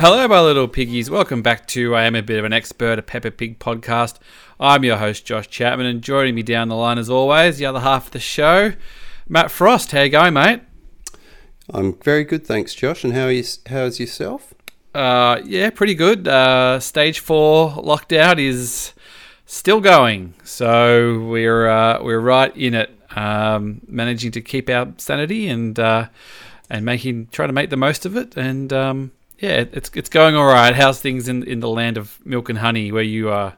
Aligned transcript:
Hello, 0.00 0.28
my 0.28 0.40
little 0.40 0.68
piggies. 0.68 1.10
Welcome 1.10 1.42
back 1.42 1.66
to 1.68 1.96
I 1.96 2.04
Am 2.04 2.14
a 2.14 2.22
Bit 2.22 2.38
of 2.38 2.44
an 2.44 2.52
Expert, 2.52 3.00
a 3.00 3.02
Peppa 3.02 3.32
Pig 3.32 3.58
podcast. 3.58 4.18
I'm 4.60 4.84
your 4.84 4.96
host, 4.96 5.24
Josh 5.24 5.48
Chapman, 5.48 5.86
and 5.86 6.02
joining 6.02 6.36
me 6.36 6.44
down 6.44 6.68
the 6.68 6.76
line, 6.76 6.98
as 6.98 7.10
always, 7.10 7.58
the 7.58 7.66
other 7.66 7.80
half 7.80 8.06
of 8.06 8.12
the 8.12 8.20
show, 8.20 8.74
Matt 9.28 9.50
Frost. 9.50 9.90
How 9.90 10.02
you 10.02 10.10
going, 10.10 10.34
mate? 10.34 10.60
I'm 11.70 11.94
very 11.94 12.22
good, 12.22 12.46
thanks, 12.46 12.76
Josh. 12.76 13.02
And 13.02 13.12
how 13.12 13.24
are 13.24 13.32
you? 13.32 13.42
How's 13.66 13.98
yourself? 13.98 14.54
Uh, 14.94 15.40
yeah, 15.44 15.68
pretty 15.70 15.96
good. 15.96 16.28
Uh, 16.28 16.78
stage 16.78 17.18
four 17.18 17.70
lockdown 17.70 18.38
is 18.38 18.92
still 19.46 19.80
going, 19.80 20.34
so 20.44 21.26
we're 21.28 21.68
uh, 21.68 22.04
we're 22.04 22.20
right 22.20 22.56
in 22.56 22.74
it, 22.74 22.96
um, 23.16 23.80
managing 23.88 24.30
to 24.30 24.40
keep 24.40 24.70
our 24.70 24.92
sanity 24.96 25.48
and 25.48 25.76
uh, 25.80 26.06
and 26.70 26.84
making 26.84 27.26
trying 27.32 27.48
to 27.48 27.52
make 27.52 27.70
the 27.70 27.76
most 27.76 28.06
of 28.06 28.16
it. 28.16 28.36
And 28.36 28.72
um, 28.72 29.10
yeah, 29.38 29.64
it's 29.72 29.90
it's 29.94 30.08
going 30.08 30.34
all 30.34 30.46
right. 30.46 30.74
How's 30.74 31.00
things 31.00 31.28
in 31.28 31.44
in 31.44 31.60
the 31.60 31.68
land 31.68 31.96
of 31.96 32.18
milk 32.26 32.48
and 32.48 32.58
honey 32.58 32.90
where 32.90 33.02
you 33.02 33.30
are? 33.30 33.56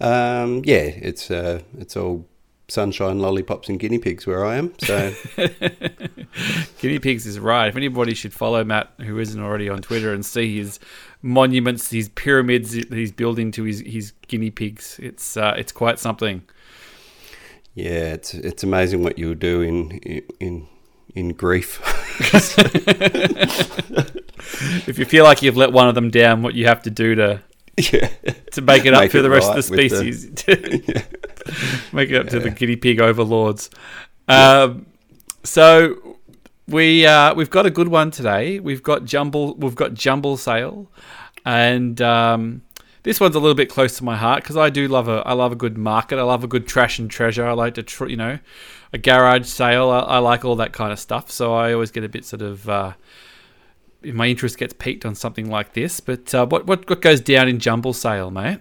Um, 0.00 0.62
yeah, 0.64 0.76
it's 0.76 1.30
uh, 1.30 1.62
it's 1.78 1.96
all 1.96 2.26
sunshine, 2.68 3.18
lollipops, 3.18 3.68
and 3.68 3.80
guinea 3.80 3.98
pigs 3.98 4.26
where 4.26 4.44
I 4.44 4.56
am. 4.56 4.72
So 4.78 5.12
guinea 6.78 7.00
pigs 7.00 7.26
is 7.26 7.40
right. 7.40 7.66
If 7.66 7.76
anybody 7.76 8.14
should 8.14 8.32
follow 8.32 8.62
Matt, 8.62 8.92
who 9.00 9.18
isn't 9.18 9.40
already 9.40 9.68
on 9.68 9.82
Twitter, 9.82 10.12
and 10.12 10.24
see 10.24 10.58
his 10.58 10.78
monuments, 11.22 11.90
his 11.90 12.08
pyramids 12.10 12.72
that 12.72 12.92
he's 12.92 13.12
building 13.12 13.50
to 13.52 13.64
his 13.64 13.80
his 13.80 14.12
guinea 14.28 14.50
pigs, 14.50 15.00
it's 15.02 15.36
uh, 15.36 15.54
it's 15.56 15.72
quite 15.72 15.98
something. 15.98 16.42
Yeah, 17.74 18.12
it's 18.12 18.32
it's 18.32 18.62
amazing 18.62 19.02
what 19.02 19.18
you'll 19.18 19.34
do 19.34 19.60
in 19.60 19.90
in 20.38 20.68
in 21.16 21.30
grief. 21.30 21.80
if 24.86 24.98
you 24.98 25.04
feel 25.04 25.24
like 25.24 25.42
you've 25.42 25.56
let 25.56 25.72
one 25.72 25.88
of 25.88 25.94
them 25.94 26.10
down, 26.10 26.42
what 26.42 26.54
you 26.54 26.66
have 26.66 26.82
to 26.82 26.90
do 26.90 27.14
to 27.14 27.42
yeah. 27.92 28.08
to 28.52 28.60
make 28.60 28.84
it 28.84 28.94
up 28.94 29.00
make 29.00 29.10
to 29.12 29.22
the 29.22 29.30
rest 29.30 29.48
right 29.48 29.50
of 29.50 29.56
the 29.56 29.62
species, 29.62 30.30
the, 30.30 30.82
yeah. 30.88 31.02
make 31.92 32.10
it 32.10 32.16
up 32.16 32.24
yeah. 32.26 32.30
to 32.30 32.40
the 32.40 32.50
guinea 32.50 32.76
pig 32.76 33.00
overlords. 33.00 33.70
Um, 34.26 34.86
so 35.44 36.18
we 36.66 37.06
uh, 37.06 37.34
we've 37.34 37.50
got 37.50 37.66
a 37.66 37.70
good 37.70 37.88
one 37.88 38.10
today. 38.10 38.60
We've 38.60 38.82
got 38.82 39.04
jumble. 39.04 39.54
We've 39.54 39.74
got 39.74 39.94
jumble 39.94 40.36
sale, 40.36 40.90
and 41.44 42.00
um, 42.02 42.62
this 43.04 43.20
one's 43.20 43.36
a 43.36 43.40
little 43.40 43.54
bit 43.54 43.70
close 43.70 43.96
to 43.98 44.04
my 44.04 44.16
heart 44.16 44.42
because 44.42 44.56
I 44.56 44.70
do 44.70 44.88
love 44.88 45.08
a 45.08 45.22
I 45.24 45.32
love 45.32 45.52
a 45.52 45.56
good 45.56 45.78
market. 45.78 46.18
I 46.18 46.22
love 46.22 46.44
a 46.44 46.48
good 46.48 46.66
trash 46.66 46.98
and 46.98 47.10
treasure. 47.10 47.46
I 47.46 47.52
like 47.52 47.74
to 47.74 47.82
tr- 47.82 48.08
you 48.08 48.16
know 48.16 48.38
a 48.92 48.98
garage 48.98 49.46
sale. 49.46 49.90
I, 49.90 50.00
I, 50.00 50.18
like 50.18 50.44
all 50.44 50.56
that 50.56 50.72
kind 50.72 50.92
of 50.92 50.98
stuff. 50.98 51.30
So 51.30 51.54
I 51.54 51.72
always 51.72 51.90
get 51.90 52.04
a 52.04 52.08
bit 52.08 52.24
sort 52.24 52.42
of 52.42 52.68
uh, 52.68 52.92
my 54.02 54.26
interest 54.26 54.58
gets 54.58 54.72
piqued 54.72 55.04
on 55.04 55.14
something 55.14 55.50
like 55.50 55.72
this. 55.72 56.00
But 56.00 56.34
uh, 56.34 56.46
what, 56.46 56.66
what 56.66 56.88
what 56.88 57.00
goes 57.00 57.20
down 57.20 57.48
in 57.48 57.58
Jumble 57.58 57.92
Sale, 57.92 58.30
mate? 58.30 58.60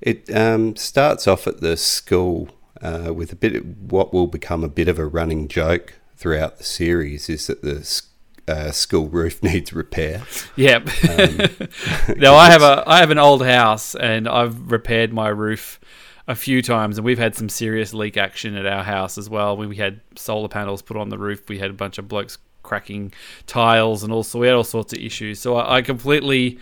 It 0.00 0.34
um, 0.34 0.76
starts 0.76 1.26
off 1.26 1.46
at 1.46 1.60
the 1.60 1.76
school 1.76 2.48
uh, 2.82 3.12
with 3.14 3.32
a 3.32 3.36
bit 3.36 3.56
of 3.56 3.90
what 3.90 4.12
will 4.12 4.26
become 4.26 4.62
a 4.62 4.68
bit 4.68 4.88
of 4.88 4.98
a 4.98 5.06
running 5.06 5.48
joke 5.48 5.94
throughout 6.16 6.58
the 6.58 6.64
series 6.64 7.28
is 7.28 7.46
that 7.46 7.62
the 7.62 8.02
uh, 8.48 8.70
school 8.70 9.08
roof 9.08 9.42
needs 9.42 9.72
repair. 9.72 10.22
Yep. 10.56 10.88
Um, 11.18 12.16
now 12.16 12.34
I 12.34 12.50
have 12.50 12.62
a 12.62 12.84
I 12.86 12.98
have 12.98 13.10
an 13.10 13.18
old 13.18 13.44
house 13.44 13.94
and 13.94 14.28
I've 14.28 14.70
repaired 14.70 15.12
my 15.12 15.28
roof 15.28 15.80
a 16.28 16.34
few 16.34 16.60
times, 16.60 16.98
and 16.98 17.04
we've 17.04 17.18
had 17.18 17.36
some 17.36 17.48
serious 17.48 17.94
leak 17.94 18.16
action 18.16 18.56
at 18.56 18.66
our 18.66 18.82
house 18.82 19.16
as 19.16 19.30
well. 19.30 19.56
When 19.56 19.68
we 19.68 19.76
had 19.76 20.00
solar 20.16 20.48
panels 20.48 20.82
put 20.82 20.96
on 20.96 21.08
the 21.08 21.18
roof, 21.18 21.48
we 21.48 21.58
had 21.58 21.70
a 21.70 21.74
bunch 21.74 21.98
of 21.98 22.08
blokes 22.08 22.38
cracking 22.66 23.12
tiles 23.46 24.02
and 24.02 24.12
also 24.12 24.38
we 24.38 24.46
had 24.46 24.56
all 24.56 24.64
sorts 24.64 24.92
of 24.92 24.98
issues. 24.98 25.40
So 25.40 25.56
I, 25.56 25.76
I 25.76 25.82
completely 25.82 26.58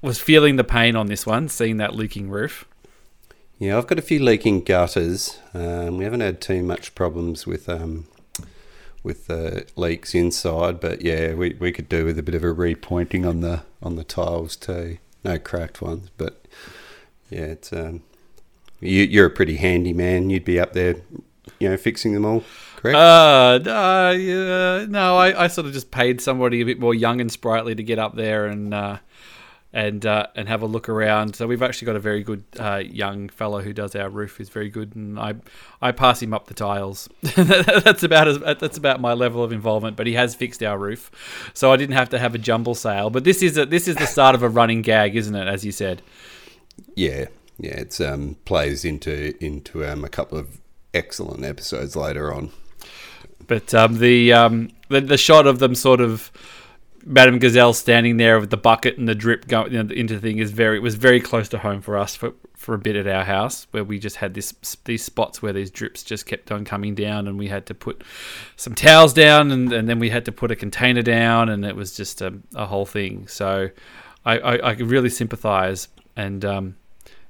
was 0.00 0.18
feeling 0.18 0.56
the 0.56 0.64
pain 0.64 0.96
on 0.96 1.06
this 1.06 1.26
one, 1.26 1.48
seeing 1.48 1.76
that 1.78 1.94
leaking 1.94 2.30
roof. 2.30 2.64
Yeah, 3.58 3.78
I've 3.78 3.86
got 3.86 3.98
a 3.98 4.02
few 4.02 4.18
leaking 4.20 4.62
gutters. 4.62 5.38
Um, 5.54 5.96
we 5.96 6.04
haven't 6.04 6.20
had 6.20 6.40
too 6.40 6.62
much 6.62 6.94
problems 6.94 7.46
with 7.46 7.68
um, 7.68 8.06
with 9.02 9.28
the 9.28 9.66
leaks 9.76 10.14
inside, 10.14 10.80
but 10.80 11.00
yeah, 11.00 11.32
we, 11.32 11.54
we 11.58 11.72
could 11.72 11.88
do 11.88 12.04
with 12.04 12.18
a 12.18 12.22
bit 12.22 12.34
of 12.34 12.42
a 12.42 12.48
repointing 12.48 13.26
on 13.26 13.40
the 13.40 13.62
on 13.82 13.96
the 13.96 14.04
tiles 14.04 14.56
too. 14.56 14.98
No 15.24 15.38
cracked 15.38 15.80
ones, 15.80 16.10
but 16.16 16.44
yeah, 17.30 17.46
it's 17.46 17.72
um, 17.72 18.02
you, 18.80 19.04
you're 19.04 19.26
a 19.26 19.30
pretty 19.30 19.56
handy 19.56 19.92
man. 19.92 20.28
You'd 20.28 20.44
be 20.44 20.60
up 20.60 20.74
there, 20.74 20.96
you 21.58 21.68
know, 21.70 21.76
fixing 21.76 22.12
them 22.12 22.26
all 22.26 22.44
correct? 22.76 22.96
Uh, 22.96 23.70
uh 23.70 24.10
yeah, 24.12 24.86
no, 24.88 25.16
I, 25.16 25.44
I 25.44 25.46
sort 25.48 25.66
of 25.66 25.72
just 25.72 25.90
paid 25.90 26.20
somebody 26.20 26.60
a 26.60 26.64
bit 26.64 26.78
more 26.78 26.94
young 26.94 27.20
and 27.20 27.30
sprightly 27.30 27.74
to 27.74 27.82
get 27.82 27.98
up 27.98 28.14
there 28.14 28.46
and 28.46 28.72
uh, 28.72 28.98
and 29.76 30.06
uh, 30.06 30.26
and 30.34 30.48
have 30.48 30.62
a 30.62 30.66
look 30.66 30.88
around. 30.88 31.36
So 31.36 31.46
we've 31.46 31.62
actually 31.62 31.86
got 31.86 31.96
a 31.96 32.00
very 32.00 32.22
good 32.22 32.44
uh, 32.58 32.76
young 32.76 33.28
fellow 33.28 33.60
who 33.60 33.74
does 33.74 33.94
our 33.94 34.08
roof. 34.08 34.36
who's 34.36 34.48
very 34.48 34.70
good, 34.70 34.96
and 34.96 35.18
I 35.18 35.34
I 35.82 35.92
pass 35.92 36.22
him 36.22 36.32
up 36.32 36.46
the 36.46 36.54
tiles. 36.54 37.10
that's 37.20 38.02
about 38.02 38.26
as 38.26 38.38
that's 38.38 38.78
about 38.78 39.02
my 39.02 39.12
level 39.12 39.44
of 39.44 39.52
involvement. 39.52 39.96
But 39.96 40.06
he 40.06 40.14
has 40.14 40.34
fixed 40.34 40.62
our 40.62 40.78
roof, 40.78 41.50
so 41.52 41.72
I 41.72 41.76
didn't 41.76 41.94
have 41.94 42.08
to 42.08 42.18
have 42.18 42.34
a 42.34 42.38
jumble 42.38 42.74
sale. 42.74 43.10
But 43.10 43.24
this 43.24 43.42
is 43.42 43.58
a, 43.58 43.66
this 43.66 43.86
is 43.86 43.96
the 43.96 44.06
start 44.06 44.34
of 44.34 44.42
a 44.42 44.48
running 44.48 44.80
gag, 44.80 45.14
isn't 45.14 45.34
it? 45.34 45.46
As 45.46 45.62
you 45.62 45.72
said. 45.72 46.00
Yeah, 46.94 47.26
yeah, 47.58 47.74
it's 47.74 48.00
um 48.00 48.36
plays 48.46 48.82
into 48.82 49.34
into 49.44 49.84
um 49.84 50.04
a 50.04 50.08
couple 50.08 50.38
of 50.38 50.58
excellent 50.94 51.44
episodes 51.44 51.94
later 51.94 52.32
on. 52.32 52.50
But 53.46 53.72
um, 53.74 53.98
the, 53.98 54.32
um, 54.32 54.70
the 54.88 55.00
the 55.00 55.18
shot 55.18 55.46
of 55.46 55.58
them 55.58 55.74
sort 55.74 56.00
of 56.00 56.30
Madame 57.08 57.38
Gazelle 57.38 57.72
standing 57.72 58.16
there 58.16 58.40
with 58.40 58.50
the 58.50 58.56
bucket 58.56 58.98
and 58.98 59.08
the 59.08 59.14
drip 59.14 59.46
going 59.46 59.72
you 59.72 59.80
know, 59.80 59.94
into 59.94 60.14
the 60.14 60.20
thing 60.20 60.38
is 60.38 60.50
very 60.50 60.76
it 60.76 60.82
was 60.82 60.96
very 60.96 61.20
close 61.20 61.48
to 61.50 61.58
home 61.58 61.80
for 61.80 61.96
us 61.96 62.16
for, 62.16 62.32
for 62.54 62.74
a 62.74 62.78
bit 62.78 62.96
at 62.96 63.06
our 63.06 63.22
house 63.22 63.68
where 63.70 63.84
we 63.84 64.00
just 64.00 64.16
had 64.16 64.34
this 64.34 64.52
these 64.86 65.04
spots 65.04 65.40
where 65.40 65.52
these 65.52 65.70
drips 65.70 66.02
just 66.02 66.26
kept 66.26 66.50
on 66.50 66.64
coming 66.64 66.96
down 66.96 67.28
and 67.28 67.38
we 67.38 67.46
had 67.46 67.64
to 67.66 67.74
put 67.74 68.02
some 68.56 68.74
towels 68.74 69.12
down 69.12 69.52
and, 69.52 69.72
and 69.72 69.88
then 69.88 70.00
we 70.00 70.10
had 70.10 70.24
to 70.24 70.32
put 70.32 70.50
a 70.50 70.56
container 70.56 71.00
down 71.00 71.48
and 71.48 71.64
it 71.64 71.76
was 71.76 71.96
just 71.96 72.20
a, 72.20 72.36
a 72.56 72.66
whole 72.66 72.86
thing. 72.86 73.28
So 73.28 73.70
I, 74.24 74.38
I, 74.38 74.56
I 74.56 74.72
really 74.72 75.10
sympathise 75.10 75.86
and 76.16 76.44
um, 76.44 76.76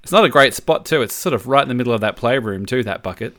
it's 0.03 0.13
not 0.13 0.25
a 0.25 0.31
great 0.31 0.55
spot 0.55 0.87
too. 0.87 1.03
It's 1.03 1.15
sort 1.15 1.35
of 1.35 1.47
right 1.47 1.63
in 1.63 1.69
the 1.69 1.75
middle 1.75 1.93
of 1.93 2.01
that 2.01 2.17
playroom 2.17 2.65
too. 2.65 2.83
That 2.83 3.03
bucket. 3.03 3.37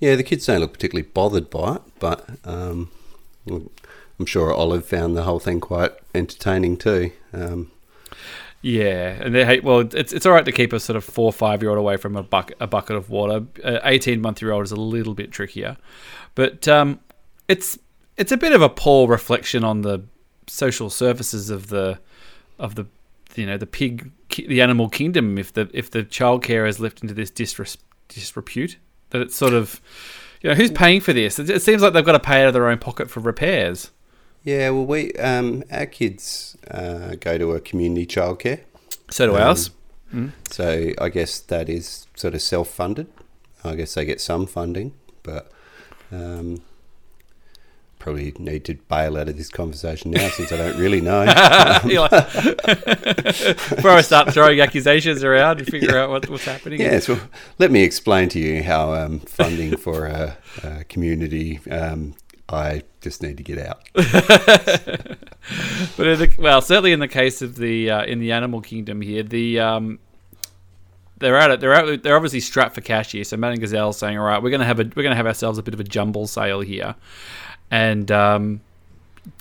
Yeah, 0.00 0.14
the 0.14 0.22
kids 0.22 0.46
don't 0.46 0.60
look 0.60 0.72
particularly 0.72 1.08
bothered 1.12 1.50
by 1.50 1.76
it, 1.76 1.82
but 1.98 2.28
um, 2.44 2.90
I'm 3.48 4.26
sure 4.26 4.52
Olive 4.52 4.86
found 4.86 5.16
the 5.16 5.24
whole 5.24 5.40
thing 5.40 5.60
quite 5.60 5.92
entertaining 6.14 6.76
too. 6.76 7.10
Um, 7.32 7.70
yeah, 8.62 9.22
and 9.22 9.34
they 9.34 9.60
well, 9.60 9.80
it's 9.80 10.12
it's 10.12 10.26
all 10.26 10.32
right 10.32 10.44
to 10.44 10.52
keep 10.52 10.72
a 10.72 10.80
sort 10.80 10.96
of 10.96 11.04
four 11.04 11.26
or 11.26 11.32
five 11.32 11.62
year 11.62 11.70
old 11.70 11.78
away 11.78 11.96
from 11.96 12.16
a 12.16 12.22
bucket 12.22 12.56
a 12.60 12.66
bucket 12.66 12.96
of 12.96 13.10
water. 13.10 13.46
Eighteen 13.64 14.20
month 14.20 14.42
year 14.42 14.52
old 14.52 14.64
is 14.64 14.72
a 14.72 14.76
little 14.76 15.14
bit 15.14 15.30
trickier, 15.30 15.76
but 16.34 16.66
um, 16.66 17.00
it's 17.46 17.78
it's 18.16 18.32
a 18.32 18.36
bit 18.36 18.52
of 18.52 18.62
a 18.62 18.68
poor 18.68 19.08
reflection 19.08 19.62
on 19.62 19.82
the 19.82 20.02
social 20.48 20.90
services 20.90 21.50
of 21.50 21.68
the 21.68 22.00
of 22.58 22.74
the 22.74 22.86
you 23.36 23.46
know 23.46 23.56
the 23.56 23.66
pig 23.66 24.10
the 24.36 24.60
animal 24.60 24.88
kingdom 24.88 25.38
if 25.38 25.52
the 25.52 25.70
if 25.72 25.90
the 25.90 26.02
childcare 26.02 26.68
is 26.68 26.80
left 26.80 27.02
into 27.02 27.14
this 27.14 27.30
disrepute 27.30 28.76
that 29.10 29.20
it's 29.20 29.36
sort 29.36 29.54
of, 29.54 29.80
you 30.40 30.50
know, 30.50 30.56
who's 30.56 30.70
paying 30.70 31.00
for 31.00 31.12
this? 31.12 31.38
It, 31.38 31.62
seems 31.62 31.82
like 31.82 31.92
they've 31.92 32.04
got 32.04 32.12
to 32.12 32.20
pay 32.20 32.42
out 32.42 32.48
of 32.48 32.54
their 32.54 32.68
own 32.68 32.78
pocket 32.78 33.10
for 33.10 33.20
repairs. 33.20 33.90
Yeah, 34.44 34.70
well, 34.70 34.86
we 34.86 35.12
um, 35.14 35.64
our 35.70 35.86
kids 35.86 36.56
uh, 36.70 37.16
go 37.20 37.38
to 37.38 37.52
a 37.52 37.60
community 37.60 38.06
childcare. 38.06 38.60
So 39.10 39.26
do 39.26 39.36
um, 39.36 39.42
ours. 39.42 39.70
Mm. 40.14 40.32
So 40.50 40.92
I 41.00 41.08
guess 41.08 41.40
that 41.40 41.68
is 41.68 42.06
sort 42.14 42.34
of 42.34 42.42
self-funded. 42.42 43.08
I 43.64 43.74
guess 43.74 43.94
they 43.94 44.04
get 44.04 44.20
some 44.20 44.46
funding, 44.46 44.94
but 45.22 45.50
um, 46.12 46.62
probably 47.98 48.32
need 48.38 48.64
to 48.66 48.74
bail 48.74 49.16
out 49.16 49.28
of 49.28 49.36
this 49.36 49.48
conversation 49.48 50.10
now 50.10 50.28
since 50.28 50.52
I 50.52 50.56
don't 50.56 50.78
really 50.78 51.00
know. 51.00 51.24
Before 53.76 53.90
I 53.90 54.00
start 54.02 54.32
throwing 54.32 54.60
accusations 54.60 55.24
around 55.24 55.58
and 55.58 55.68
figure 55.68 55.92
yeah. 55.92 56.02
out 56.02 56.10
what, 56.10 56.28
what's 56.28 56.44
happening. 56.44 56.80
Yes, 56.80 57.08
well, 57.08 57.20
let 57.58 57.70
me 57.70 57.82
explain 57.82 58.28
to 58.30 58.38
you 58.38 58.62
how 58.62 58.92
um, 58.94 59.20
funding 59.20 59.76
for 59.76 60.06
a, 60.06 60.36
a 60.62 60.84
community. 60.84 61.60
Um, 61.70 62.14
I 62.48 62.82
just 63.00 63.22
need 63.22 63.36
to 63.36 63.42
get 63.42 63.58
out. 63.58 63.82
but 63.92 64.06
the, 65.96 66.32
well, 66.38 66.62
certainly 66.62 66.92
in 66.92 67.00
the 67.00 67.08
case 67.08 67.42
of 67.42 67.56
the 67.56 67.90
uh, 67.90 68.04
in 68.04 68.20
the 68.20 68.32
animal 68.32 68.62
kingdom 68.62 69.02
here, 69.02 69.22
the 69.22 69.60
um, 69.60 69.98
they're 71.18 71.36
out. 71.36 71.50
It. 71.50 71.60
They're 71.60 71.74
out. 71.74 72.02
They're 72.02 72.16
obviously 72.16 72.40
strapped 72.40 72.74
for 72.74 72.80
cash 72.80 73.12
here. 73.12 73.24
So 73.24 73.36
Madame 73.36 73.58
Gazelle 73.60 73.92
saying, 73.92 74.18
"All 74.18 74.24
right, 74.24 74.42
we're 74.42 74.50
going 74.50 74.60
to 74.60 74.66
have 74.66 74.80
a 74.80 74.84
we're 74.84 75.02
going 75.02 75.10
to 75.10 75.16
have 75.16 75.26
ourselves 75.26 75.58
a 75.58 75.62
bit 75.62 75.74
of 75.74 75.80
a 75.80 75.84
jumble 75.84 76.26
sale 76.26 76.60
here," 76.60 76.94
and 77.70 78.10
um, 78.10 78.60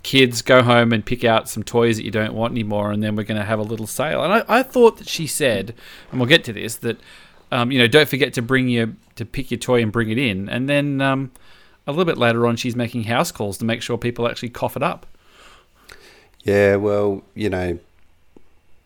kids 0.04 0.42
go 0.42 0.62
home 0.62 0.94
and 0.94 1.06
pick 1.06 1.24
out 1.24 1.50
some 1.50 1.64
toys 1.64 1.98
that 1.98 2.04
you 2.04 2.12
don't 2.12 2.34
want 2.34 2.52
anymore, 2.52 2.92
and 2.92 3.02
then 3.04 3.16
we're 3.16 3.24
going 3.24 3.40
to 3.40 3.46
have 3.46 3.60
a 3.60 3.64
little 3.64 3.88
sale. 3.88 4.24
And 4.24 4.34
I, 4.34 4.44
I, 4.48 4.64
thought 4.64 4.98
that 4.98 5.08
she 5.08 5.28
said, 5.28 5.74
and 6.12 6.20
we'll 6.20 6.30
get 6.30 6.44
to 6.46 6.54
this, 6.54 6.76
that 6.78 7.00
um, 7.52 7.72
you 7.72 7.80
know, 7.80 7.88
don't 7.88 8.10
forget 8.10 8.34
to 8.34 8.42
bring 8.42 8.68
your 8.68 8.94
to 9.16 9.26
pick 9.26 9.50
your 9.52 9.58
toy 9.58 9.82
and 9.82 9.92
bring 9.92 10.10
it 10.10 10.18
in, 10.18 10.50
and 10.50 10.70
then 10.70 11.02
um, 11.02 11.32
a 11.86 11.92
little 11.92 12.06
bit 12.06 12.18
later 12.18 12.46
on, 12.46 12.56
she's 12.56 12.76
making 12.76 13.04
house 13.04 13.32
calls 13.32 13.58
to 13.60 13.66
make 13.66 13.82
sure 13.82 13.98
people 13.98 14.28
actually 14.28 14.50
cough 14.50 14.76
it 14.76 14.84
up. 14.84 15.06
Yeah, 16.44 16.76
well, 16.76 17.24
you 17.34 17.50
know, 17.50 17.80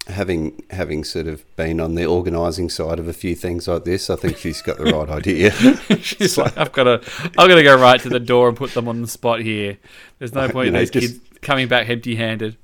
having 0.07 0.63
having 0.71 1.03
sort 1.03 1.27
of 1.27 1.43
been 1.55 1.79
on 1.79 1.95
the 1.95 2.05
organising 2.05 2.69
side 2.69 2.99
of 2.99 3.07
a 3.07 3.13
few 3.13 3.35
things 3.35 3.67
like 3.67 3.85
this, 3.85 4.09
I 4.09 4.15
think 4.15 4.37
she's 4.37 4.61
got 4.61 4.77
the 4.77 4.85
right 4.85 5.09
idea. 5.17 5.51
she's 5.97 6.33
so, 6.33 6.43
like, 6.43 6.57
I've 6.57 6.71
got 6.71 6.83
to, 6.83 7.01
I've 7.37 7.47
got 7.47 7.55
to 7.55 7.63
go 7.63 7.79
right 7.79 7.99
to 8.01 8.09
the 8.09 8.19
door 8.19 8.47
and 8.49 8.57
put 8.57 8.73
them 8.73 8.87
on 8.87 9.01
the 9.01 9.07
spot 9.07 9.41
here. 9.41 9.77
There's 10.19 10.33
no 10.33 10.49
point 10.51 10.69
in 10.69 10.73
these 10.73 10.91
kids 10.91 11.19
coming 11.41 11.67
back 11.67 11.89
empty-handed. 11.89 12.57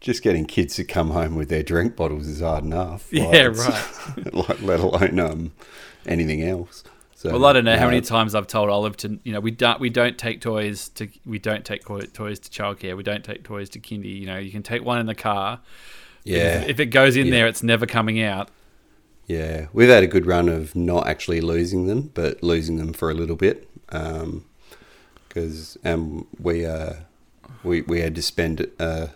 Just 0.00 0.22
getting 0.22 0.44
kids 0.44 0.74
to 0.76 0.84
come 0.84 1.10
home 1.10 1.34
with 1.34 1.48
their 1.48 1.62
drink 1.62 1.96
bottles 1.96 2.26
is 2.26 2.40
hard 2.40 2.64
enough. 2.64 3.10
Like, 3.12 3.32
yeah, 3.32 3.46
right. 3.46 4.34
like, 4.34 4.62
let 4.62 4.80
alone 4.80 5.18
um, 5.18 5.52
anything 6.06 6.42
else. 6.42 6.84
So, 7.14 7.32
well, 7.32 7.46
I 7.46 7.54
don't 7.54 7.64
know 7.64 7.72
uh, 7.72 7.78
how 7.78 7.86
many 7.86 8.02
times 8.02 8.34
I've 8.34 8.46
told 8.46 8.68
Olive 8.68 8.98
to, 8.98 9.18
you 9.24 9.32
know, 9.32 9.40
we 9.40 9.50
don't 9.50 9.80
we 9.80 9.88
don't 9.88 10.18
take 10.18 10.42
toys 10.42 10.90
to 10.90 11.08
we 11.24 11.38
don't 11.38 11.64
take 11.64 11.86
toys 11.86 12.10
to 12.10 12.50
childcare. 12.50 12.94
We 12.98 13.02
don't 13.02 13.24
take 13.24 13.44
toys 13.44 13.70
to 13.70 13.80
kindy. 13.80 14.20
You 14.20 14.26
know, 14.26 14.36
you 14.36 14.50
can 14.50 14.62
take 14.62 14.84
one 14.84 14.98
in 14.98 15.06
the 15.06 15.14
car 15.14 15.60
yeah. 16.24 16.62
If, 16.62 16.70
if 16.70 16.80
it 16.80 16.86
goes 16.86 17.16
in 17.16 17.26
yeah. 17.26 17.32
there, 17.32 17.46
it's 17.46 17.62
never 17.62 17.86
coming 17.86 18.20
out. 18.20 18.50
Yeah, 19.26 19.68
we've 19.72 19.88
had 19.88 20.02
a 20.02 20.06
good 20.06 20.26
run 20.26 20.48
of 20.48 20.76
not 20.76 21.06
actually 21.06 21.40
losing 21.40 21.86
them, 21.86 22.10
but 22.12 22.42
losing 22.42 22.76
them 22.76 22.92
for 22.92 23.10
a 23.10 23.14
little 23.14 23.36
bit, 23.36 23.68
because 23.86 25.78
um, 25.84 25.92
um, 25.92 26.26
we 26.38 26.66
uh, 26.66 26.94
we 27.62 27.82
we 27.82 28.00
had 28.00 28.14
to 28.16 28.22
spend 28.22 28.66
a, 28.78 29.10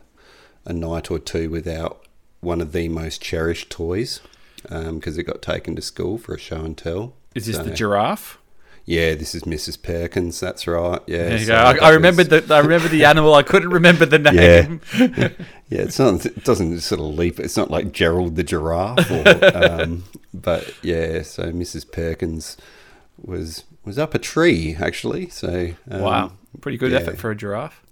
a 0.65 0.73
night 0.73 1.11
or 1.11 1.19
two 1.19 1.51
without 1.51 2.07
one 2.41 2.61
of 2.61 2.73
the 2.73 2.89
most 2.89 3.21
cherished 3.21 3.69
toys 3.69 4.21
because 4.63 5.15
um, 5.15 5.21
it 5.21 5.27
got 5.27 5.43
taken 5.43 5.77
to 5.77 5.83
school 5.83 6.19
for 6.19 6.35
a 6.35 6.39
show 6.39 6.65
and 6.65 6.79
tell. 6.79 7.15
Is 7.35 7.47
this 7.47 7.57
so, 7.57 7.65
the 7.65 7.75
giraffe? 7.75 8.39
Yeah, 8.89 9.17
this 9.17 9.35
is 9.35 9.43
Mrs. 9.43 9.83
Perkins. 9.83 10.41
That's 10.41 10.67
right. 10.67 10.99
Yeah, 11.07 11.37
so 11.37 11.55
I, 11.55 11.77
I 11.77 11.91
remembered 11.91 12.31
the 12.31 12.55
I 12.55 12.61
remember 12.61 12.89
the 12.89 13.05
animal. 13.05 13.35
I 13.35 13.43
couldn't 13.43 13.69
remember 13.69 14.07
the 14.07 14.19
name. 14.19 14.81
Yeah, 14.97 15.07
yeah. 15.69 15.83
It's 15.83 15.99
not. 15.99 16.25
It 16.25 16.43
doesn't 16.43 16.81
sort 16.81 17.03
of 17.03 17.09
leap. 17.09 17.39
It's 17.39 17.55
not 17.55 17.71
like 17.71 17.93
Gerald 17.93 18.37
the 18.37 18.43
giraffe. 18.43 19.11
Or, 19.11 19.55
um, 19.83 20.05
but 20.33 20.73
yeah, 20.83 21.21
so 21.21 21.53
Mrs. 21.53 21.93
Perkins 21.93 22.57
was 23.23 23.65
was 23.85 23.99
up 23.99 24.15
a 24.15 24.19
tree 24.19 24.75
actually. 24.81 25.29
So 25.29 25.73
um, 25.91 26.01
wow, 26.01 26.33
pretty 26.63 26.79
good 26.79 26.93
yeah. 26.93 27.01
effort 27.01 27.19
for 27.19 27.31
a 27.31 27.37
giraffe. 27.37 27.83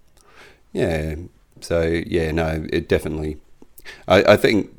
Yeah. 0.73 1.17
So 1.61 1.83
yeah, 2.07 2.31
no, 2.31 2.67
it 2.73 2.89
definitely. 2.89 3.37
I, 4.09 4.33
I 4.33 4.37
think 4.39 4.75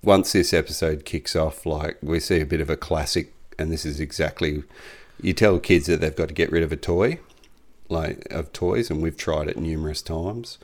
once 0.00 0.30
this 0.30 0.54
episode 0.54 1.04
kicks 1.04 1.34
off, 1.34 1.66
like 1.66 1.98
we 2.02 2.20
see 2.20 2.40
a 2.40 2.46
bit 2.46 2.60
of 2.60 2.70
a 2.70 2.76
classic, 2.76 3.34
and 3.58 3.72
this 3.72 3.84
is 3.84 3.98
exactly 3.98 4.62
you 5.20 5.32
tell 5.32 5.58
kids 5.58 5.86
that 5.86 6.00
they've 6.00 6.14
got 6.14 6.28
to 6.28 6.34
get 6.34 6.50
rid 6.50 6.62
of 6.62 6.72
a 6.72 6.76
toy, 6.76 7.18
like 7.88 8.26
of 8.30 8.52
toys, 8.52 8.90
and 8.90 9.02
we've 9.02 9.16
tried 9.16 9.48
it 9.48 9.56
numerous 9.56 10.02
times. 10.02 10.58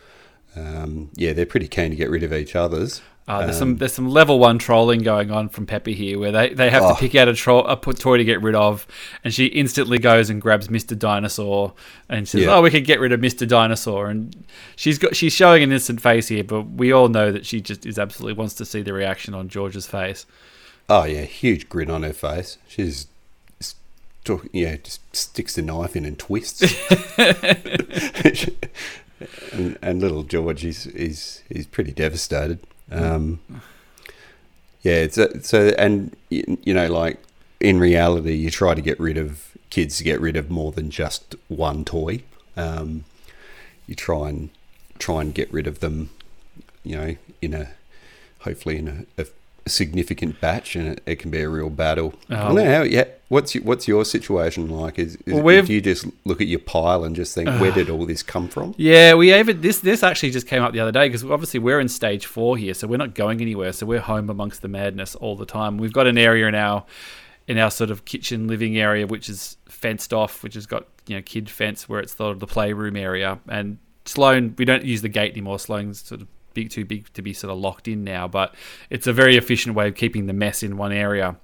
Um, 0.57 1.11
yeah, 1.15 1.33
they're 1.33 1.47
pretty 1.47 1.69
keen 1.69 1.91
to 1.91 1.97
get 1.97 2.11
rid 2.11 2.23
of 2.23 2.33
each 2.33 2.57
other's. 2.57 3.03
Uh, 3.29 3.43
there's 3.43 3.57
um, 3.57 3.59
some 3.59 3.77
there's 3.77 3.93
some 3.93 4.09
level 4.09 4.41
one 4.41 4.59
trolling 4.59 5.03
going 5.03 5.31
on 5.31 5.49
from 5.49 5.65
Peppa 5.65 5.91
here, 5.91 6.19
where 6.19 6.33
they, 6.33 6.49
they 6.53 6.69
have 6.69 6.83
oh. 6.83 6.95
to 6.95 7.01
pick 7.01 7.15
out 7.15 7.29
a, 7.29 7.35
tro- 7.35 7.65
a 7.65 7.77
toy 7.77 8.17
to 8.17 8.25
get 8.25 8.43
rid 8.43 8.57
of, 8.57 8.89
and 9.23 9.33
she 9.33 9.47
instantly 9.47 9.99
goes 9.99 10.31
and 10.31 10.43
grabs 10.43 10.67
Mr. 10.67 10.99
Dinosaur 10.99 11.73
and 12.09 12.29
says, 12.29 12.43
yeah. 12.43 12.57
"Oh, 12.57 12.63
we 12.63 12.71
can 12.71 12.83
get 12.83 12.99
rid 12.99 13.13
of 13.13 13.21
Mr. 13.21 13.47
Dinosaur." 13.47 14.09
And 14.09 14.35
she's 14.75 14.99
got 14.99 15.15
she's 15.15 15.33
showing 15.33 15.63
an 15.63 15.71
innocent 15.71 16.01
face 16.01 16.27
here, 16.27 16.43
but 16.43 16.63
we 16.63 16.91
all 16.91 17.07
know 17.07 17.31
that 17.31 17.47
she 17.47 17.61
just 17.61 17.87
is 17.87 18.01
absolutely 18.01 18.37
wants 18.37 18.55
to 18.55 18.65
see 18.65 18.83
the 18.83 18.93
reaction 18.93 19.33
on 19.33 19.49
George's 19.49 19.87
face. 19.87 20.27
Oh 20.89 21.05
yeah, 21.05 21.23
huge 21.23 21.69
grin 21.69 21.89
on 21.89 22.03
her 22.03 22.13
face. 22.13 22.59
She's 22.67 23.07
talk, 24.25 24.47
yeah, 24.53 24.77
just 24.77 25.15
sticks 25.15 25.55
the 25.55 25.63
knife 25.63 25.97
in 25.97 26.05
and 26.05 26.19
twists. 26.19 26.63
and, 29.53 29.79
and, 29.83 30.01
little 30.01 30.23
George 30.23 30.65
is 30.65 30.87
is 30.87 31.43
is 31.51 31.67
pretty 31.67 31.93
devastated. 31.93 32.61
Um, 32.91 33.41
yeah, 34.83 34.97
it's 34.97 35.19
a, 35.19 35.43
so 35.43 35.69
and 35.79 36.17
you 36.31 36.75
know, 36.75 36.89
like 36.89 37.23
in 37.61 37.79
reality, 37.79 38.35
you 38.35 38.51
try 38.51 38.75
to 38.75 38.81
get 38.81 38.99
rid 38.99 39.19
of 39.19 39.57
kids 39.69 39.99
to 39.99 40.05
get 40.05 40.21
rid 40.21 40.37
of 40.37 40.51
more 40.51 40.73
than 40.73 40.91
just 40.91 41.35
one 41.49 41.85
toy. 41.85 42.23
Um, 42.57 43.05
you 43.87 43.95
try 43.95 44.29
and 44.29 44.51
try 44.99 45.21
and 45.21 45.35
get 45.35 45.53
rid 45.53 45.67
of 45.67 45.81
them, 45.81 46.11
you 46.83 46.97
know, 46.97 47.17
in 47.43 47.55
a 47.55 47.71
hopefully 48.41 48.79
in 48.79 49.07
a, 49.17 49.23
a 49.23 49.27
significant 49.67 50.41
batch, 50.41 50.77
and 50.77 50.89
it, 50.89 51.03
it, 51.07 51.17
can 51.17 51.31
be 51.31 51.41
a 51.41 51.49
real 51.49 51.71
battle. 51.71 52.15
Oh. 52.31 52.35
I 52.35 52.39
don't 52.45 52.55
know 52.57 52.65
how. 52.65 52.83
Yeah, 52.83 53.05
what's 53.29 53.55
your, 53.55 53.65
what's 53.65 53.89
your 53.89 54.05
situation 54.05 54.69
like? 54.69 54.99
Is, 54.99 55.17
is 55.27 55.35
well, 55.35 55.49
if 55.57 55.69
you 55.69 55.81
just 55.81 56.07
look 56.25 56.41
at 56.41 56.47
your 56.47 56.59
pile 56.59 57.05
and 57.05 57.17
just 57.17 57.35
think, 57.35 57.49
uh, 57.49 57.59
where 57.59 57.73
did 57.73 57.89
all 57.91 58.07
this 58.07 58.23
come 58.23 58.49
from? 58.49 58.75
Yeah, 58.77 59.15
we 59.15 59.35
even 59.35 59.61
this 59.61 59.81
this 59.81 60.03
actually 60.03 60.31
just 60.31 60.47
came 60.47 60.63
up 60.63 60.73
the 60.73 60.81
other 60.81 60.93
day 60.93 61.09
because 61.09 61.25
obviously 61.25 61.61
we're 61.61 61.81
in 61.81 61.89
stage 61.89 62.27
four 62.27 62.57
here, 62.57 62.75
so 62.75 62.87
we're 62.87 62.97
not 62.97 63.15
going 63.15 63.41
anywhere. 63.41 63.73
So 63.73 63.87
we're 63.87 64.01
home 64.01 64.31
amongst 64.31 64.63
the 64.63 64.69
madness 64.69 65.15
all 65.15 65.37
the 65.37 65.47
time. 65.47 65.79
We've 65.79 65.93
got 65.93 66.07
an 66.07 66.19
area 66.19 66.47
in 66.47 66.55
our 66.55 66.85
in 67.47 67.59
our 67.59 67.71
sort 67.71 67.91
of 67.91 68.05
kitchen 68.05 68.47
living 68.47 68.79
area 68.79 69.07
which 69.07 69.29
is 69.29 69.57
fenced 69.69 70.13
off, 70.13 70.43
which 70.43 70.55
has 70.55 70.67
got 70.67 70.87
you 71.07 71.17
know 71.17 71.23
kid 71.23 71.49
fence 71.49 71.89
where 71.89 72.01
it's 72.01 72.15
sort 72.17 72.33
of 72.33 72.41
the 72.41 72.47
playroom 72.47 72.97
area 72.97 73.39
and. 73.49 73.79
Sloan, 74.07 74.55
we 74.57 74.65
don't 74.65 74.83
use 74.83 75.03
the 75.03 75.11
gate 75.11 75.33
anymore. 75.33 75.59
Sloan's 75.59 76.01
sort 76.01 76.23
of 76.23 76.27
big 76.55 76.71
too 76.71 76.85
big 76.85 77.13
to 77.15 77.23
be 77.23 77.33
sort 77.33 77.51
of 77.51 77.59
locked 77.59 77.89
in 77.89 78.05
now, 78.05 78.29
but 78.29 78.55
it's 78.91 79.07
a 79.07 79.13
very 79.13 79.37
efficient 79.37 79.75
way 79.75 79.89
of 79.89 79.95
keeping 79.95 80.27
the 80.27 80.33
mess 80.33 80.63
in 80.63 80.77
one 80.77 80.93
area. 80.93 81.37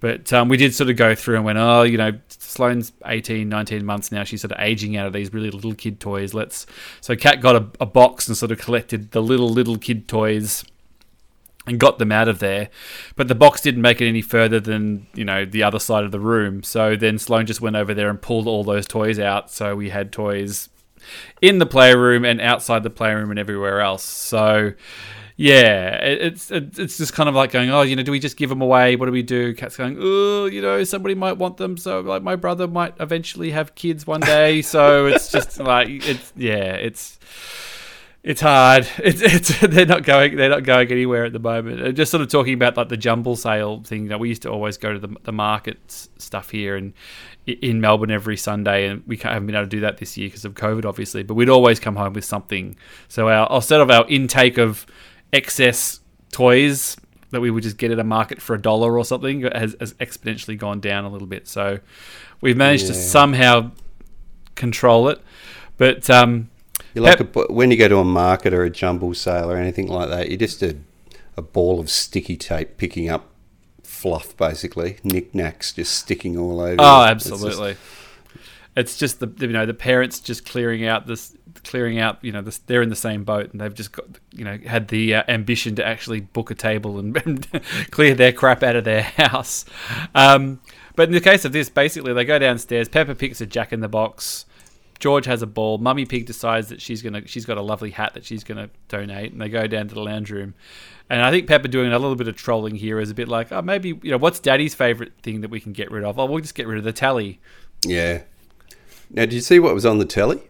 But 0.00 0.32
um, 0.34 0.48
we 0.48 0.58
did 0.58 0.74
sort 0.74 0.90
of 0.90 0.96
go 0.96 1.14
through 1.14 1.36
and 1.36 1.44
went, 1.46 1.56
oh, 1.56 1.82
you 1.82 1.96
know, 1.96 2.12
Sloane's 2.28 2.92
18, 3.06 3.48
19 3.48 3.86
months 3.86 4.12
now. 4.12 4.22
She's 4.22 4.42
sort 4.42 4.52
of 4.52 4.58
aging 4.60 4.98
out 4.98 5.06
of 5.06 5.14
these 5.14 5.32
really 5.32 5.50
little 5.50 5.74
kid 5.74 5.98
toys. 5.98 6.34
Let's. 6.34 6.66
So 7.00 7.16
Kat 7.16 7.40
got 7.40 7.56
a, 7.56 7.66
a 7.80 7.86
box 7.86 8.28
and 8.28 8.36
sort 8.36 8.52
of 8.52 8.58
collected 8.58 9.12
the 9.12 9.22
little, 9.22 9.48
little 9.48 9.78
kid 9.78 10.06
toys 10.06 10.62
and 11.66 11.80
got 11.80 11.98
them 11.98 12.12
out 12.12 12.28
of 12.28 12.38
there. 12.38 12.68
But 13.16 13.28
the 13.28 13.34
box 13.34 13.62
didn't 13.62 13.80
make 13.80 14.00
it 14.00 14.08
any 14.08 14.20
further 14.20 14.60
than, 14.60 15.06
you 15.14 15.24
know, 15.24 15.46
the 15.46 15.62
other 15.62 15.78
side 15.78 16.04
of 16.04 16.12
the 16.12 16.20
room. 16.20 16.62
So 16.62 16.96
then 16.96 17.18
Sloane 17.18 17.46
just 17.46 17.62
went 17.62 17.76
over 17.76 17.94
there 17.94 18.10
and 18.10 18.20
pulled 18.20 18.46
all 18.46 18.64
those 18.64 18.86
toys 18.86 19.18
out. 19.18 19.50
So 19.50 19.74
we 19.74 19.88
had 19.88 20.12
toys 20.12 20.68
in 21.40 21.58
the 21.58 21.66
playroom 21.66 22.24
and 22.24 22.40
outside 22.40 22.82
the 22.82 22.90
playroom 22.90 23.30
and 23.30 23.38
everywhere 23.38 23.80
else. 23.80 24.04
So 24.04 24.74
yeah, 25.36 25.96
it's 25.96 26.52
it's 26.52 26.96
just 26.96 27.12
kind 27.12 27.28
of 27.28 27.34
like 27.34 27.50
going, 27.50 27.68
oh, 27.70 27.82
you 27.82 27.96
know, 27.96 28.04
do 28.04 28.12
we 28.12 28.20
just 28.20 28.36
give 28.36 28.50
them 28.50 28.62
away? 28.62 28.94
What 28.94 29.06
do 29.06 29.12
we 29.12 29.22
do? 29.22 29.52
Cat's 29.52 29.76
going, 29.76 29.96
oh, 30.00 30.44
you 30.44 30.62
know, 30.62 30.84
somebody 30.84 31.16
might 31.16 31.38
want 31.38 31.56
them. 31.56 31.76
So 31.76 32.00
like 32.00 32.22
my 32.22 32.36
brother 32.36 32.68
might 32.68 32.94
eventually 33.00 33.50
have 33.50 33.74
kids 33.74 34.06
one 34.06 34.20
day. 34.20 34.62
So 34.74 35.06
it's 35.06 35.30
just 35.30 35.60
like 35.60 35.88
it's 35.88 36.32
yeah, 36.36 36.74
it's 36.74 37.18
it's 38.22 38.40
hard. 38.40 38.88
It's 38.98 39.20
it's 39.20 39.60
they're 39.60 39.86
not 39.86 40.04
going 40.04 40.36
they're 40.36 40.48
not 40.48 40.62
going 40.62 40.90
anywhere 40.90 41.24
at 41.24 41.32
the 41.32 41.38
moment. 41.38 41.96
Just 41.96 42.10
sort 42.10 42.22
of 42.22 42.28
talking 42.28 42.54
about 42.54 42.76
like 42.76 42.88
the 42.88 42.96
jumble 42.96 43.36
sale 43.36 43.82
thing. 43.82 44.04
You 44.04 44.10
know, 44.10 44.18
we 44.18 44.28
used 44.28 44.42
to 44.42 44.50
always 44.50 44.76
go 44.76 44.92
to 44.92 44.98
the 44.98 45.14
the 45.24 45.32
market 45.32 45.78
stuff 46.18 46.50
here, 46.50 46.76
and 46.76 46.92
in 47.46 47.80
Melbourne 47.80 48.10
every 48.10 48.36
Sunday, 48.36 48.88
and 48.88 49.02
we 49.06 49.16
haven't 49.18 49.46
been 49.46 49.54
able 49.54 49.66
to 49.66 49.70
do 49.70 49.80
that 49.80 49.98
this 49.98 50.16
year 50.16 50.28
because 50.28 50.44
of 50.44 50.54
COVID, 50.54 50.84
obviously. 50.84 51.22
But 51.22 51.34
we'd 51.34 51.48
always 51.48 51.78
come 51.78 51.96
home 51.96 52.14
with 52.14 52.24
something. 52.24 52.76
So 53.08 53.28
our 53.28 53.48
instead 53.54 53.80
of 53.80 53.90
our 53.90 54.06
intake 54.08 54.58
of 54.58 54.86
excess 55.32 56.00
toys 56.32 56.96
that 57.30 57.40
we 57.40 57.50
would 57.50 57.62
just 57.62 57.76
get 57.76 57.90
at 57.90 57.98
a 57.98 58.04
market 58.04 58.40
for 58.40 58.54
a 58.54 58.62
dollar 58.62 58.96
or 58.96 59.04
something 59.04 59.42
has, 59.42 59.76
has 59.80 59.92
exponentially 59.94 60.56
gone 60.56 60.80
down 60.80 61.04
a 61.04 61.08
little 61.08 61.26
bit. 61.26 61.48
So 61.48 61.80
we've 62.40 62.56
managed 62.56 62.84
yeah. 62.84 62.90
to 62.90 62.94
somehow 62.94 63.72
control 64.54 65.08
it. 65.08 65.20
But 65.76 66.08
um, 66.08 66.48
you 66.94 67.02
like 67.02 67.20
a, 67.20 67.24
when 67.52 67.70
you 67.70 67.76
go 67.76 67.88
to 67.88 67.98
a 67.98 68.04
market 68.04 68.54
or 68.54 68.62
a 68.62 68.70
jumble 68.70 69.14
sale 69.14 69.50
or 69.50 69.56
anything 69.56 69.88
like 69.88 70.08
that, 70.10 70.28
you're 70.28 70.38
just 70.38 70.62
a, 70.62 70.76
a 71.36 71.42
ball 71.42 71.80
of 71.80 71.90
sticky 71.90 72.36
tape 72.36 72.76
picking 72.76 73.10
up 73.10 73.33
fluff, 74.04 74.36
basically 74.36 74.98
knickknacks 75.02 75.72
just 75.72 75.94
sticking 75.94 76.36
all 76.36 76.60
over. 76.60 76.76
Oh, 76.78 77.04
absolutely. 77.04 77.70
It's 77.70 77.78
just, 77.78 78.76
it's 78.76 78.96
just 78.98 79.20
the 79.20 79.46
you 79.46 79.50
know 79.50 79.64
the 79.64 79.72
parents 79.72 80.20
just 80.20 80.44
clearing 80.44 80.84
out 80.84 81.06
this 81.06 81.34
clearing 81.64 81.98
out 81.98 82.18
you 82.20 82.30
know 82.30 82.42
this, 82.42 82.58
they're 82.58 82.82
in 82.82 82.90
the 82.90 82.96
same 82.96 83.24
boat 83.24 83.50
and 83.50 83.62
they've 83.62 83.72
just 83.72 83.92
got 83.92 84.04
you 84.30 84.44
know 84.44 84.58
had 84.66 84.88
the 84.88 85.14
uh, 85.14 85.22
ambition 85.26 85.74
to 85.76 85.86
actually 85.86 86.20
book 86.20 86.50
a 86.50 86.54
table 86.54 86.98
and, 86.98 87.48
clear 87.90 88.14
their 88.14 88.30
crap 88.30 88.62
out 88.62 88.76
of 88.76 88.84
their 88.84 89.00
house 89.02 89.64
um, 90.14 90.60
but 90.96 91.08
in 91.08 91.14
the 91.14 91.20
case 91.20 91.46
of 91.46 91.52
this 91.52 91.70
basically 91.70 92.12
they 92.12 92.26
go 92.26 92.38
downstairs 92.38 92.90
Peppa 92.90 93.14
picks 93.14 93.40
a 93.40 93.46
jack 93.46 93.72
in 93.72 93.80
the 93.80 93.88
box 93.88 94.44
George 94.98 95.26
has 95.26 95.42
a 95.42 95.46
ball. 95.46 95.78
Mummy 95.78 96.04
Pig 96.04 96.26
decides 96.26 96.68
that 96.68 96.80
she's 96.80 97.02
gonna 97.02 97.26
she's 97.26 97.44
got 97.44 97.58
a 97.58 97.62
lovely 97.62 97.90
hat 97.90 98.14
that 98.14 98.24
she's 98.24 98.44
gonna 98.44 98.70
donate, 98.88 99.32
and 99.32 99.40
they 99.40 99.48
go 99.48 99.66
down 99.66 99.88
to 99.88 99.94
the 99.94 100.00
lounge 100.00 100.30
room. 100.30 100.54
And 101.10 101.22
I 101.22 101.30
think 101.30 101.46
Peppa 101.46 101.68
doing 101.68 101.92
a 101.92 101.98
little 101.98 102.16
bit 102.16 102.28
of 102.28 102.36
trolling 102.36 102.76
here 102.76 102.98
is 102.98 103.10
a 103.10 103.14
bit 103.14 103.28
like, 103.28 103.52
oh, 103.52 103.60
maybe 103.60 103.98
you 104.02 104.10
know, 104.10 104.16
what's 104.16 104.40
Daddy's 104.40 104.74
favorite 104.74 105.12
thing 105.22 105.42
that 105.42 105.50
we 105.50 105.60
can 105.60 105.72
get 105.72 105.90
rid 105.90 106.04
of? 106.04 106.18
Oh, 106.18 106.26
we'll 106.26 106.40
just 106.40 106.54
get 106.54 106.66
rid 106.66 106.78
of 106.78 106.84
the 106.84 106.92
tally. 106.92 107.40
Yeah. 107.84 108.22
Now, 109.10 109.22
did 109.22 109.34
you 109.34 109.40
see 109.40 109.58
what 109.58 109.74
was 109.74 109.84
on 109.84 109.98
the 109.98 110.06
telly? 110.06 110.40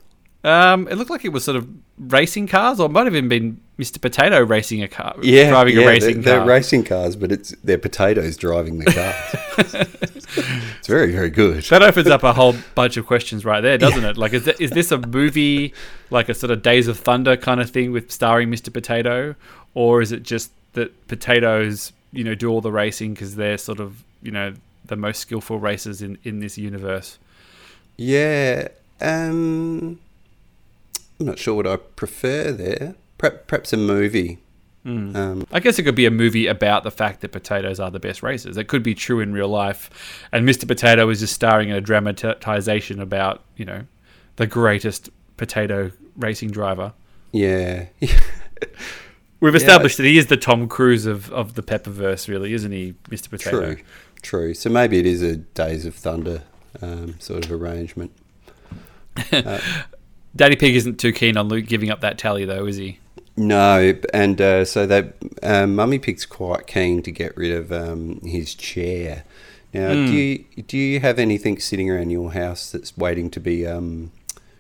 Um, 0.45 0.87
it 0.89 0.97
looked 0.97 1.11
like 1.11 1.25
it 1.25 1.31
was 1.31 1.45
sort 1.45 1.57
of 1.57 1.69
racing 1.99 2.47
cars, 2.47 2.79
or 2.79 2.87
it 2.87 2.93
might 2.93 3.07
have 3.07 3.17
even 3.17 3.29
been 3.29 3.61
Mr. 3.79 4.01
Potato 4.01 4.41
racing 4.41 4.83
a 4.83 4.89
car, 4.89 5.17
yeah, 5.21 5.51
driving 5.51 5.77
yeah, 5.77 5.83
a 5.83 5.87
racing 5.87 6.21
they're, 6.21 6.37
car. 6.37 6.47
They're 6.47 6.57
racing 6.57 6.85
cars, 6.85 7.17
but 7.17 7.33
it's 7.33 7.51
they're 7.65 7.77
potatoes 7.77 8.37
driving 8.37 8.79
the 8.79 8.85
cars. 8.87 9.75
it's 10.79 10.87
very, 10.87 11.11
very 11.11 11.31
good. 11.31 11.65
That 11.65 11.83
opens 11.83 12.07
up 12.07 12.23
a 12.23 12.33
whole 12.33 12.55
bunch 12.77 12.97
of 12.97 13.07
questions 13.07 13.45
right 13.45 13.61
there, 13.61 13.77
doesn't 13.77 14.03
yeah. 14.03 14.11
it? 14.11 14.17
Like, 14.17 14.33
is, 14.33 14.45
that, 14.45 14.61
is 14.61 14.71
this 14.71 14.93
a 14.93 14.99
movie, 14.99 15.75
like 16.11 16.29
a 16.29 16.35
sort 16.35 16.53
of 16.53 16.63
Days 16.63 16.87
of 16.87 16.99
Thunder 16.99 17.37
kind 17.37 17.61
of 17.61 17.69
thing 17.71 17.91
with 17.91 18.13
starring 18.13 18.49
Mr. 18.49 18.73
Potato, 18.73 19.35
or 19.75 20.01
is 20.01 20.13
it 20.13 20.23
just 20.23 20.53
that 20.75 21.09
potatoes, 21.09 21.93
you 22.13 22.23
know, 22.23 22.37
do 22.37 22.49
all 22.49 22.61
the 22.61 22.73
racing 22.73 23.15
because 23.15 23.35
they're 23.35 23.59
sort 23.59 23.81
of, 23.81 24.05
you 24.23 24.31
know, 24.31 24.55
the 24.85 24.97
most 24.97 25.19
skillful 25.19 25.59
racers 25.59 26.01
in 26.01 26.17
in 26.23 26.39
this 26.39 26.57
universe? 26.57 27.19
Yeah, 27.97 28.69
um, 29.01 29.99
I'm 31.19 31.27
not 31.27 31.39
sure 31.41 31.55
what 31.55 31.67
I 31.67 31.77
prefer 31.77 32.53
there. 32.53 32.95
Perhaps 33.19 33.73
a 33.73 33.77
movie. 33.77 34.39
Mm. 34.85 35.17
Um, 35.17 35.47
I 35.51 35.61
guess 35.61 35.79
it 35.79 35.85
could 35.85 35.95
be 35.95 36.05
a 36.05 36.11
movie 36.11 36.47
about 36.47 36.83
the 36.83 36.91
fact 36.91 37.23
that 37.23 37.33
potatoes 37.33 37.81
are 37.81 37.91
the 37.91 38.01
best 38.01 38.23
racers. 38.23 38.59
It 38.59 38.69
could 38.69 38.83
be 38.83 38.95
true 38.95 39.21
in 39.21 39.33
real 39.33 39.49
life, 39.49 39.89
and 40.31 40.47
Mr. 40.47 40.69
Potato 40.69 41.09
is 41.09 41.21
just 41.21 41.33
starring 41.33 41.71
in 41.71 41.77
a 41.77 41.81
dramatization 41.81 43.01
about 43.01 43.43
you 43.57 43.65
know 43.65 43.87
the 44.37 44.47
greatest 44.47 45.09
potato 45.37 45.91
racing 46.17 46.51
driver. 46.51 46.93
Yeah. 47.33 47.87
We've 49.41 49.55
established 49.55 49.99
yeah. 49.99 50.05
that 50.05 50.09
he 50.09 50.19
is 50.19 50.27
the 50.27 50.37
Tom 50.37 50.69
Cruise 50.69 51.05
of, 51.05 51.31
of 51.33 51.55
the 51.55 51.63
Pepperverse, 51.63 52.29
really, 52.29 52.55
isn't 52.55 52.73
he, 52.73 52.95
Mr. 53.11 53.29
Potato? 53.29 53.75
True, 53.75 53.85
true. 54.23 54.55
So 54.55 54.71
maybe 54.71 54.99
it 54.99 55.05
is 55.05 55.21
a 55.21 55.37
Days 55.37 55.85
of 55.85 55.95
Thunder 55.95 56.45
um, 56.81 57.19
sort 57.21 57.45
of 57.45 57.53
arrangement. 57.53 58.13
Uh, 59.33 59.61
Daddy 60.35 60.57
Pig 60.57 60.75
isn't 60.75 60.99
too 60.99 61.13
keen 61.13 61.37
on 61.37 61.47
Luke 61.47 61.67
giving 61.67 61.89
up 61.89 62.01
that 62.01 62.19
tally, 62.19 62.45
though, 62.45 62.67
is 62.67 62.77
he? 62.77 62.99
No, 63.37 63.95
and 64.13 64.41
uh, 64.41 64.65
so 64.65 64.87
that 64.87 65.15
um, 65.43 65.75
Mummy 65.75 65.99
Pig's 65.99 66.25
quite 66.25 66.67
keen 66.67 67.03
to 67.03 67.11
get 67.11 67.37
rid 67.37 67.51
of 67.51 67.73
um, 67.73 68.21
his 68.21 68.55
chair. 68.55 69.25
Now, 69.73 69.91
mm. 69.91 70.07
do 70.07 70.13
you 70.13 70.63
do 70.63 70.79
you 70.79 71.01
have 71.01 71.19
anything 71.19 71.59
sitting 71.59 71.91
around 71.91 72.11
your 72.11 72.33
house 72.33 72.71
that's 72.71 72.97
waiting 72.97 73.31
to 73.31 73.41
be 73.41 73.67
um, 73.67 74.13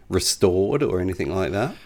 restored 0.08 0.82
or 0.82 1.00
anything 1.00 1.32
like 1.32 1.52
that? 1.52 1.76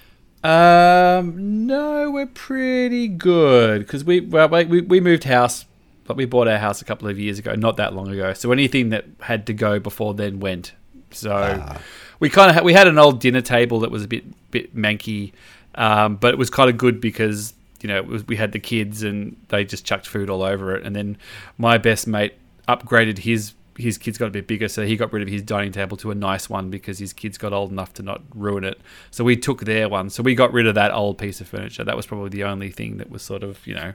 Um, 0.42 1.66
no, 1.66 2.10
we're 2.10 2.26
pretty 2.26 3.08
good 3.08 3.80
because 3.80 4.02
we 4.02 4.20
well 4.20 4.48
we 4.48 4.80
we 4.80 5.00
moved 5.00 5.24
house, 5.24 5.66
but 6.04 6.16
we 6.16 6.24
bought 6.24 6.48
our 6.48 6.58
house 6.58 6.80
a 6.80 6.86
couple 6.86 7.06
of 7.06 7.18
years 7.18 7.38
ago, 7.38 7.54
not 7.54 7.76
that 7.76 7.92
long 7.92 8.08
ago. 8.08 8.32
So 8.32 8.50
anything 8.50 8.88
that 8.90 9.04
had 9.20 9.46
to 9.48 9.52
go 9.52 9.78
before 9.78 10.14
then 10.14 10.40
went. 10.40 10.72
So. 11.10 11.32
Ah 11.32 11.78
we 12.20 12.28
kind 12.28 12.50
of 12.50 12.54
had, 12.54 12.64
we 12.64 12.72
had 12.72 12.86
an 12.86 12.98
old 12.98 13.20
dinner 13.20 13.40
table 13.40 13.80
that 13.80 13.90
was 13.90 14.04
a 14.04 14.08
bit 14.08 14.24
bit 14.50 14.74
manky, 14.74 15.32
um, 15.78 16.16
but 16.16 16.34
it 16.34 16.38
was 16.38 16.50
kind 16.50 16.68
of 16.68 16.76
good 16.76 17.00
because 17.00 17.54
you 17.80 17.88
know 17.88 18.02
was, 18.02 18.26
we 18.26 18.36
had 18.36 18.52
the 18.52 18.58
kids 18.58 19.02
and 19.02 19.36
they 19.48 19.64
just 19.64 19.86
chucked 19.86 20.06
food 20.06 20.28
all 20.28 20.42
over 20.42 20.74
it. 20.74 20.84
And 20.84 20.94
then 20.94 21.16
my 21.56 21.78
best 21.78 22.06
mate 22.06 22.34
upgraded 22.66 23.18
his 23.18 23.54
his 23.76 23.96
kids 23.96 24.18
got 24.18 24.26
a 24.26 24.30
bit 24.30 24.48
bigger, 24.48 24.66
so 24.66 24.84
he 24.84 24.96
got 24.96 25.12
rid 25.12 25.22
of 25.22 25.28
his 25.28 25.40
dining 25.40 25.70
table 25.70 25.96
to 25.98 26.10
a 26.10 26.14
nice 26.14 26.50
one 26.50 26.68
because 26.68 26.98
his 26.98 27.12
kids 27.12 27.38
got 27.38 27.52
old 27.52 27.70
enough 27.70 27.94
to 27.94 28.02
not 28.02 28.22
ruin 28.34 28.64
it. 28.64 28.80
So 29.12 29.22
we 29.22 29.36
took 29.36 29.60
their 29.60 29.88
one. 29.88 30.10
So 30.10 30.20
we 30.20 30.34
got 30.34 30.52
rid 30.52 30.66
of 30.66 30.74
that 30.74 30.92
old 30.92 31.16
piece 31.16 31.40
of 31.40 31.46
furniture. 31.46 31.84
That 31.84 31.96
was 31.96 32.04
probably 32.04 32.30
the 32.30 32.42
only 32.42 32.72
thing 32.72 32.96
that 32.96 33.08
was 33.08 33.22
sort 33.22 33.44
of 33.44 33.64
you 33.64 33.74
know 33.74 33.94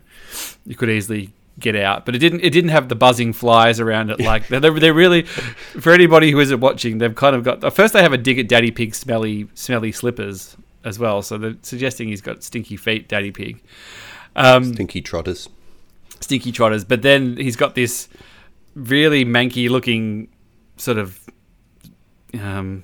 you 0.66 0.76
could 0.76 0.90
easily 0.90 1.34
get 1.60 1.76
out, 1.76 2.06
but 2.06 2.16
it 2.16 2.20
didn't. 2.20 2.40
It 2.40 2.52
didn't 2.52 2.72
have 2.72 2.88
the 2.88 2.96
buzzing 2.96 3.34
flies 3.34 3.82
around 3.82 4.10
it. 4.10 4.22
Like 4.22 4.48
they're, 4.62 4.62
they're 4.62 4.94
really 4.94 5.24
for 5.24 5.92
anybody 5.92 6.32
who 6.32 6.40
isn't 6.40 6.62
watching, 6.62 7.00
they've 7.00 7.14
kind 7.14 7.36
of 7.36 7.44
got. 7.44 7.76
First, 7.76 7.94
they 7.94 8.02
have 8.02 8.14
a 8.14 8.18
dig 8.18 8.40
at 8.40 8.48
Daddy 8.48 8.72
Pig 8.72 8.96
smelly 8.96 9.50
smelly 9.54 9.92
slippers 9.92 10.56
as 10.84 11.00
well. 11.00 11.22
So 11.22 11.38
they're 11.38 11.56
suggesting 11.62 12.08
he's 12.08 12.22
got 12.22 12.44
stinky 12.44 12.78
feet, 12.78 13.08
Daddy 13.08 13.32
Pig. 13.32 13.62
Um, 14.36 14.74
stinky 14.74 15.02
trotters. 15.02 15.50
Stinky 16.20 16.52
trotters. 16.52 16.84
But 16.84 17.02
then 17.02 17.38
he's 17.38 17.56
got 17.56 17.76
this 17.76 18.10
really 18.76 19.26
manky 19.26 19.70
looking 19.70 20.30
sort 20.78 20.98
of 20.98 21.20
um, 22.40 22.84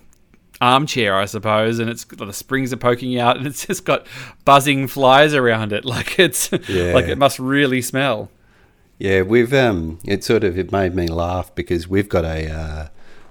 armchair, 0.61 1.15
I 1.15 1.25
suppose, 1.25 1.79
and 1.79 1.89
it's 1.89 2.03
the 2.05 2.31
springs 2.33 2.73
are 2.73 2.77
poking 2.77 3.17
out, 3.19 3.37
and 3.37 3.47
it's 3.47 3.65
just 3.65 3.85
got 3.85 4.05
buzzing 4.45 4.87
flies 4.87 5.33
around 5.33 5.73
it, 5.73 5.85
like 5.85 6.19
it's 6.19 6.51
yeah. 6.67 6.93
like 6.93 7.05
it 7.05 7.17
must 7.17 7.39
really 7.39 7.81
smell. 7.81 8.29
Yeah, 8.97 9.21
we've 9.21 9.53
um, 9.53 9.99
it 10.03 10.23
sort 10.23 10.43
of 10.43 10.57
it 10.57 10.71
made 10.71 10.93
me 10.93 11.07
laugh 11.07 11.53
because 11.55 11.87
we've 11.87 12.09
got 12.09 12.25
a 12.25 12.51
uh, 12.51 12.87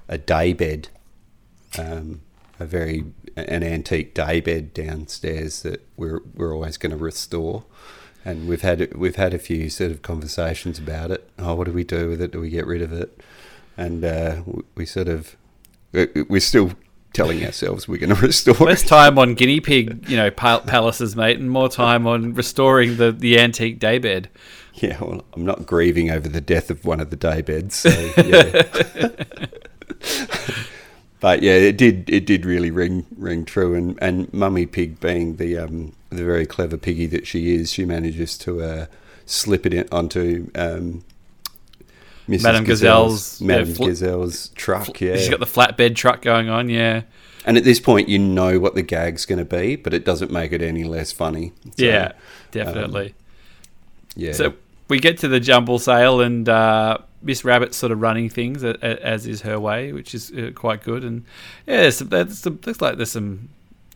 a 0.08 0.18
day 0.18 0.52
bed, 0.54 0.88
um, 1.78 2.22
a 2.58 2.64
very 2.64 3.04
an 3.38 3.62
antique 3.62 4.14
daybed 4.14 4.74
downstairs 4.74 5.62
that 5.62 5.86
we're 5.96 6.20
we're 6.34 6.54
always 6.54 6.76
going 6.76 6.90
to 6.90 6.96
restore, 6.96 7.64
and 8.24 8.48
we've 8.48 8.62
had 8.62 8.94
we've 8.94 9.16
had 9.16 9.34
a 9.34 9.38
few 9.38 9.70
sort 9.70 9.90
of 9.90 10.02
conversations 10.02 10.78
about 10.78 11.10
it. 11.10 11.28
Oh, 11.38 11.54
what 11.54 11.66
do 11.66 11.72
we 11.72 11.84
do 11.84 12.08
with 12.08 12.20
it? 12.20 12.32
Do 12.32 12.40
we 12.40 12.50
get 12.50 12.66
rid 12.66 12.82
of 12.82 12.92
it? 12.92 13.20
And 13.76 14.04
uh, 14.04 14.42
we 14.74 14.86
sort 14.86 15.08
of 15.08 15.36
we're 15.92 16.40
still 16.40 16.72
telling 17.12 17.44
ourselves 17.44 17.88
we're 17.88 17.98
going 17.98 18.14
to 18.14 18.20
restore. 18.20 18.66
Less 18.66 18.82
time 18.82 19.18
on 19.18 19.34
guinea 19.34 19.60
pig, 19.60 20.08
you 20.08 20.16
know, 20.16 20.30
palaces, 20.30 21.16
mate, 21.16 21.38
and 21.38 21.50
more 21.50 21.68
time 21.68 22.06
on 22.06 22.34
restoring 22.34 22.96
the 22.96 23.12
the 23.12 23.38
antique 23.38 23.78
daybed. 23.78 24.28
Yeah, 24.74 24.98
well, 25.00 25.24
I'm 25.34 25.44
not 25.44 25.66
grieving 25.66 26.10
over 26.10 26.28
the 26.28 26.40
death 26.40 26.70
of 26.70 26.84
one 26.84 27.00
of 27.00 27.10
the 27.10 27.16
daybeds. 27.16 27.72
So, 27.72 27.90
yeah. 28.22 28.62
but 31.20 31.42
yeah, 31.42 31.52
it 31.52 31.76
did 31.76 32.08
it 32.10 32.26
did 32.26 32.44
really 32.44 32.70
ring 32.70 33.06
ring 33.16 33.44
true, 33.44 33.74
and 33.74 33.98
and 34.00 34.32
Mummy 34.32 34.66
Pig 34.66 35.00
being 35.00 35.36
the 35.36 35.58
um, 35.58 35.92
the 36.10 36.24
very 36.24 36.46
clever 36.46 36.76
piggy 36.76 37.06
that 37.06 37.26
she 37.26 37.54
is, 37.54 37.72
she 37.72 37.84
manages 37.84 38.38
to 38.38 38.62
uh, 38.62 38.86
slip 39.26 39.66
it 39.66 39.74
in 39.74 39.88
onto. 39.90 40.50
Um, 40.54 41.04
Mrs. 42.28 42.42
Madame 42.42 42.66
Gazelle's, 42.66 43.40
Madame 43.40 43.68
yeah, 43.68 43.74
fl- 43.74 43.84
Gazelle's 43.84 44.48
truck. 44.50 44.84
Fl- 44.84 45.04
yeah, 45.04 45.16
she's 45.16 45.30
got 45.30 45.40
the 45.40 45.46
flatbed 45.46 45.96
truck 45.96 46.20
going 46.20 46.50
on. 46.50 46.68
Yeah, 46.68 47.02
and 47.46 47.56
at 47.56 47.64
this 47.64 47.80
point, 47.80 48.08
you 48.08 48.18
know 48.18 48.60
what 48.60 48.74
the 48.74 48.82
gag's 48.82 49.24
going 49.24 49.38
to 49.38 49.44
be, 49.44 49.76
but 49.76 49.94
it 49.94 50.04
doesn't 50.04 50.30
make 50.30 50.52
it 50.52 50.60
any 50.60 50.84
less 50.84 51.12
funny. 51.12 51.52
So, 51.64 51.84
yeah, 51.84 52.12
definitely. 52.50 53.06
Um, 53.06 53.14
yeah. 54.16 54.32
So 54.32 54.54
we 54.88 54.98
get 54.98 55.18
to 55.18 55.28
the 55.28 55.40
jumble 55.40 55.78
sale 55.78 56.20
and 56.20 56.46
uh, 56.48 56.98
Miss 57.22 57.44
Rabbit's 57.44 57.76
sort 57.76 57.92
of 57.92 58.00
running 58.00 58.28
things 58.28 58.62
as 58.62 59.26
is 59.26 59.42
her 59.42 59.58
way, 59.58 59.92
which 59.92 60.14
is 60.14 60.30
uh, 60.32 60.50
quite 60.54 60.82
good. 60.82 61.04
And 61.04 61.24
yeah, 61.66 61.90
some, 61.90 62.08
there's 62.08 62.38
some, 62.38 62.60
looks 62.64 62.80
like 62.80 62.96
there's 62.96 63.10
some, 63.10 63.48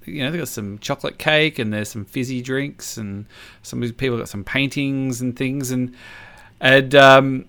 you 0.05 0.25
know, 0.25 0.31
they 0.31 0.39
got 0.39 0.49
some 0.49 0.79
chocolate 0.79 1.19
cake 1.19 1.59
and 1.59 1.73
there's 1.73 1.89
some 1.89 2.05
fizzy 2.05 2.43
drinks 2.43 2.97
and 2.97 3.27
some 3.63 3.81
people 3.93 4.19
got 4.19 4.29
some 4.29 4.45
paintings 4.45 5.21
and 5.21 5.37
things 5.37 5.71
and 5.71 5.95
and 6.61 6.95
um, 6.95 7.47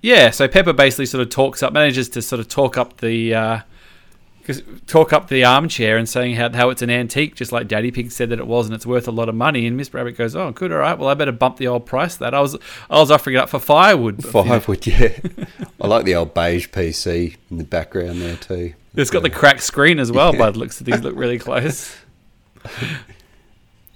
yeah, 0.00 0.30
so 0.30 0.48
Peppa 0.48 0.72
basically 0.72 1.06
sort 1.06 1.22
of 1.22 1.28
talks 1.28 1.62
up, 1.62 1.72
manages 1.72 2.08
to 2.10 2.22
sort 2.22 2.40
of 2.40 2.48
talk 2.48 2.78
up 2.78 2.98
the. 2.98 3.34
Uh, 3.34 3.60
talk 4.86 5.12
up 5.12 5.28
the 5.28 5.44
armchair 5.44 5.96
and 5.96 6.08
saying 6.08 6.36
how, 6.36 6.50
how 6.52 6.70
it's 6.70 6.82
an 6.82 6.90
antique, 6.90 7.34
just 7.34 7.52
like 7.52 7.68
Daddy 7.68 7.90
Pig 7.90 8.10
said 8.10 8.30
that 8.30 8.38
it 8.38 8.46
was, 8.46 8.66
and 8.66 8.74
it's 8.74 8.86
worth 8.86 9.06
a 9.08 9.10
lot 9.10 9.28
of 9.28 9.34
money. 9.34 9.66
And 9.66 9.76
Miss 9.76 9.92
Rabbit 9.92 10.16
goes, 10.16 10.34
"Oh, 10.34 10.50
good, 10.50 10.72
all 10.72 10.78
right. 10.78 10.98
Well, 10.98 11.08
I 11.08 11.14
better 11.14 11.32
bump 11.32 11.56
the 11.56 11.68
old 11.68 11.86
price 11.86 12.16
that. 12.16 12.34
I 12.34 12.40
was 12.40 12.56
I 12.88 12.98
was 12.98 13.10
offering 13.10 13.36
it 13.36 13.38
up 13.38 13.48
for 13.48 13.58
firewood. 13.58 14.24
Firewood, 14.24 14.86
know. 14.86 14.94
yeah. 14.96 15.18
I 15.80 15.86
like 15.86 16.04
the 16.04 16.14
old 16.14 16.34
beige 16.34 16.68
PC 16.68 17.36
in 17.50 17.58
the 17.58 17.64
background 17.64 18.20
there 18.20 18.36
too. 18.36 18.74
It's 18.94 19.10
got 19.10 19.22
the 19.22 19.30
cracked 19.30 19.62
screen 19.62 19.98
as 19.98 20.10
well. 20.10 20.32
Yeah. 20.32 20.38
By 20.38 20.50
the 20.50 20.58
looks 20.58 20.80
of 20.80 20.86
things, 20.86 21.02
look 21.02 21.16
really 21.16 21.38
close. 21.38 21.96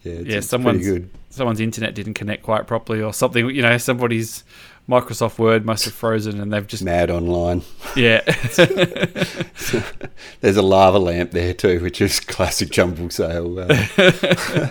yeah, 0.05 0.21
yeah. 0.21 0.41
Someone's 0.41 0.87
good. 0.87 1.11
someone's 1.31 1.61
internet 1.61 1.95
didn't 1.95 2.15
connect 2.15 2.43
quite 2.43 2.67
properly, 2.67 3.03
or 3.03 3.13
something. 3.13 3.51
You 3.51 3.63
know, 3.63 3.79
somebody's 3.79 4.45
Microsoft 4.89 5.39
Word 5.39 5.65
must 5.65 5.85
have 5.85 5.95
frozen 5.95 6.41
and 6.41 6.53
they've 6.53 6.67
just 6.67 6.83
mad 6.83 7.11
online. 7.11 7.63
Yeah. 7.95 8.21
There's 10.41 10.57
a 10.57 10.63
lava 10.63 10.99
lamp 10.99 11.31
there 11.31 11.55
too, 11.55 11.81
which 11.81 12.01
is 12.01 12.19
classic 12.21 12.71
jumble 12.71 13.11
sale 13.11 13.61
uh, 13.61 13.87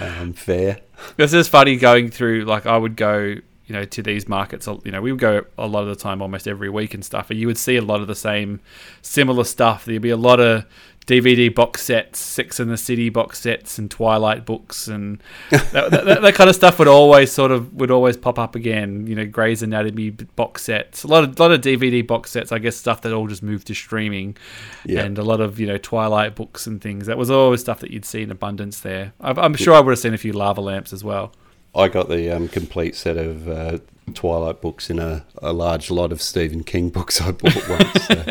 um, 0.00 0.32
fair. 0.32 0.80
This 1.16 1.34
is 1.34 1.48
funny 1.48 1.76
going 1.76 2.10
through. 2.10 2.44
Like 2.44 2.64
I 2.64 2.78
would 2.78 2.96
go, 2.96 3.18
you 3.20 3.42
know, 3.68 3.84
to 3.84 4.02
these 4.02 4.26
markets. 4.26 4.66
You 4.66 4.90
know, 4.90 5.02
we 5.02 5.12
would 5.12 5.20
go 5.20 5.44
a 5.58 5.66
lot 5.66 5.82
of 5.82 5.88
the 5.88 5.96
time, 5.96 6.22
almost 6.22 6.48
every 6.48 6.70
week 6.70 6.94
and 6.94 7.04
stuff, 7.04 7.30
and 7.30 7.38
you 7.38 7.46
would 7.46 7.58
see 7.58 7.76
a 7.76 7.82
lot 7.82 8.00
of 8.00 8.06
the 8.06 8.14
same, 8.14 8.60
similar 9.02 9.44
stuff. 9.44 9.84
There'd 9.84 10.00
be 10.00 10.10
a 10.10 10.16
lot 10.16 10.40
of 10.40 10.64
DVD 11.06 11.54
box 11.54 11.82
sets, 11.82 12.18
Sex 12.18 12.58
and 12.58 12.68
the 12.68 12.76
City 12.76 13.10
box 13.10 13.38
sets, 13.38 13.78
and 13.78 13.88
Twilight 13.88 14.44
books, 14.44 14.88
and 14.88 15.22
that, 15.50 15.90
that, 15.90 16.22
that, 16.22 16.34
kind 16.34 16.50
of 16.50 16.56
stuff 16.56 16.80
would 16.80 16.88
always 16.88 17.30
sort 17.30 17.52
of 17.52 17.72
would 17.74 17.92
always 17.92 18.16
pop 18.16 18.40
up 18.40 18.56
again. 18.56 19.06
You 19.06 19.14
know, 19.14 19.24
Grey's 19.24 19.62
Anatomy 19.62 20.10
box 20.10 20.64
sets, 20.64 21.04
a 21.04 21.06
lot 21.06 21.22
of 21.22 21.38
lot 21.38 21.52
of 21.52 21.60
DVD 21.60 22.04
box 22.04 22.32
sets. 22.32 22.50
I 22.50 22.58
guess 22.58 22.76
stuff 22.76 23.02
that 23.02 23.12
all 23.12 23.28
just 23.28 23.42
moved 23.42 23.68
to 23.68 23.74
streaming, 23.74 24.36
yeah. 24.84 25.02
and 25.02 25.16
a 25.16 25.22
lot 25.22 25.40
of 25.40 25.60
you 25.60 25.66
know 25.68 25.78
Twilight 25.78 26.34
books 26.34 26.66
and 26.66 26.80
things. 26.80 27.06
That 27.06 27.18
was 27.18 27.30
always 27.30 27.60
stuff 27.60 27.78
that 27.80 27.92
you'd 27.92 28.04
see 28.04 28.22
in 28.22 28.32
abundance 28.32 28.80
there. 28.80 29.12
I'm 29.20 29.54
sure 29.54 29.74
I 29.74 29.80
would 29.80 29.92
have 29.92 30.00
seen 30.00 30.14
a 30.14 30.18
few 30.18 30.32
lava 30.32 30.60
lamps 30.60 30.92
as 30.92 31.04
well. 31.04 31.32
I 31.74 31.88
got 31.88 32.08
the 32.08 32.34
um, 32.34 32.48
complete 32.48 32.96
set 32.96 33.16
of 33.16 33.48
uh, 33.48 33.78
Twilight 34.14 34.60
books 34.60 34.88
in 34.88 34.98
a, 34.98 35.24
a 35.42 35.52
large 35.52 35.90
lot 35.90 36.12
of 36.12 36.22
Stephen 36.22 36.64
King 36.64 36.90
books 36.90 37.20
I 37.20 37.32
bought 37.32 37.68
once. 37.68 38.06
So. 38.06 38.24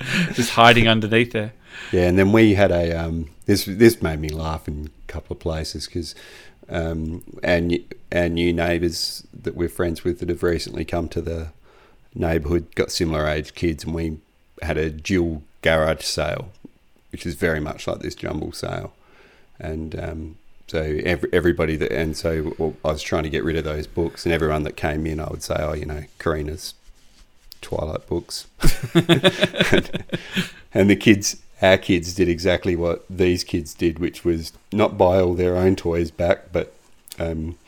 just 0.32 0.50
hiding 0.50 0.88
underneath 0.88 1.32
there. 1.32 1.52
Yeah, 1.92 2.08
and 2.08 2.18
then 2.18 2.32
we 2.32 2.54
had 2.54 2.70
a 2.70 2.92
um, 2.92 3.30
this 3.46 3.64
this 3.64 4.02
made 4.02 4.20
me 4.20 4.28
laugh 4.28 4.68
in 4.68 4.90
a 5.08 5.12
couple 5.12 5.34
of 5.34 5.40
places 5.40 5.86
because 5.86 6.14
um, 6.68 7.22
and 7.42 7.78
our 8.12 8.28
new 8.28 8.52
neighbours 8.52 9.26
that 9.32 9.56
we're 9.56 9.68
friends 9.68 10.04
with 10.04 10.20
that 10.20 10.28
have 10.28 10.42
recently 10.42 10.84
come 10.84 11.08
to 11.08 11.20
the 11.20 11.48
neighbourhood 12.14 12.74
got 12.74 12.90
similar 12.92 13.26
age 13.26 13.54
kids, 13.54 13.84
and 13.84 13.94
we 13.94 14.18
had 14.62 14.76
a 14.76 14.90
dual 14.90 15.42
garage 15.62 16.04
sale, 16.04 16.50
which 17.10 17.26
is 17.26 17.34
very 17.34 17.60
much 17.60 17.86
like 17.86 18.00
this 18.00 18.14
jumble 18.14 18.52
sale, 18.52 18.92
and 19.58 19.98
um, 19.98 20.36
so 20.70 21.00
every, 21.04 21.28
everybody 21.32 21.74
that 21.74 21.90
and 21.90 22.16
so 22.16 22.54
well, 22.56 22.76
I 22.84 22.92
was 22.92 23.02
trying 23.02 23.24
to 23.24 23.28
get 23.28 23.42
rid 23.42 23.56
of 23.56 23.64
those 23.64 23.88
books, 23.88 24.24
and 24.24 24.32
everyone 24.32 24.62
that 24.62 24.76
came 24.76 25.04
in, 25.04 25.18
I 25.18 25.28
would 25.28 25.42
say, 25.42 25.56
oh, 25.58 25.72
you 25.72 25.84
know, 25.84 26.04
Karina's 26.20 26.74
Twilight 27.60 28.06
books, 28.06 28.46
and, 28.94 30.04
and 30.72 30.88
the 30.88 30.94
kids 30.94 31.42
our 31.60 31.76
kids 31.76 32.14
did 32.14 32.28
exactly 32.28 32.76
what 32.76 33.04
these 33.10 33.42
kids 33.42 33.74
did, 33.74 33.98
which 33.98 34.24
was 34.24 34.52
not 34.70 34.96
buy 34.96 35.20
all 35.20 35.34
their 35.34 35.56
own 35.56 35.74
toys 35.74 36.12
back, 36.12 36.52
but 36.52 36.72
um, 37.18 37.58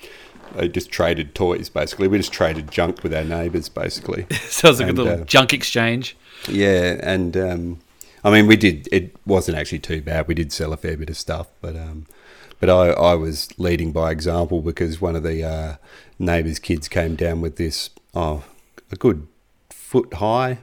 they 0.54 0.68
just 0.68 0.92
traded 0.92 1.35
toys. 1.35 1.68
Basically, 1.68 2.06
we 2.06 2.18
just 2.18 2.32
traded 2.32 2.71
junk 2.71 3.02
with 3.02 3.12
our 3.12 3.25
neighbours. 3.25 3.68
Basically, 3.68 4.26
sounds 4.44 4.78
like 4.78 4.90
and, 4.90 4.99
a 5.00 5.02
little 5.02 5.23
uh, 5.23 5.25
junk 5.25 5.52
exchange. 5.52 6.16
Yeah, 6.49 7.00
and 7.02 7.37
um, 7.37 7.80
I 8.23 8.30
mean, 8.30 8.47
we 8.47 8.54
did. 8.54 8.88
It 8.92 9.16
wasn't 9.26 9.59
actually 9.59 9.80
too 9.80 10.02
bad. 10.02 10.28
We 10.28 10.35
did 10.35 10.52
sell 10.52 10.73
a 10.73 10.76
fair 10.76 10.97
bit 10.97 11.11
of 11.11 11.16
stuff, 11.16 11.49
but 11.61 11.75
um, 11.75 12.06
but 12.62 12.71
I, 12.71 12.90
I 12.90 13.14
was 13.14 13.49
leading 13.59 13.90
by 13.90 14.12
example 14.12 14.62
because 14.62 15.00
one 15.00 15.16
of 15.16 15.25
the 15.25 15.42
uh, 15.42 15.76
neighbours' 16.21 16.61
kids 16.61 16.87
came 16.87 17.16
down 17.16 17.40
with 17.40 17.57
this 17.57 17.90
oh 18.14 18.45
a 18.92 18.95
good 18.95 19.26
foot 19.69 20.14
high 20.14 20.59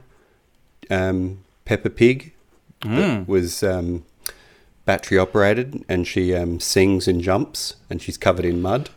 um, 0.88 1.44
Peppa 1.66 1.90
Pig 1.90 2.32
mm. 2.80 2.96
that 2.96 3.28
was 3.28 3.62
um, 3.62 4.04
battery 4.86 5.18
operated, 5.18 5.84
and 5.90 6.06
she 6.06 6.34
um, 6.34 6.58
sings 6.58 7.06
and 7.06 7.20
jumps, 7.20 7.76
and 7.90 8.00
she's 8.00 8.16
covered 8.16 8.46
in 8.46 8.62
mud. 8.62 8.88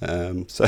Um, 0.00 0.48
so 0.48 0.66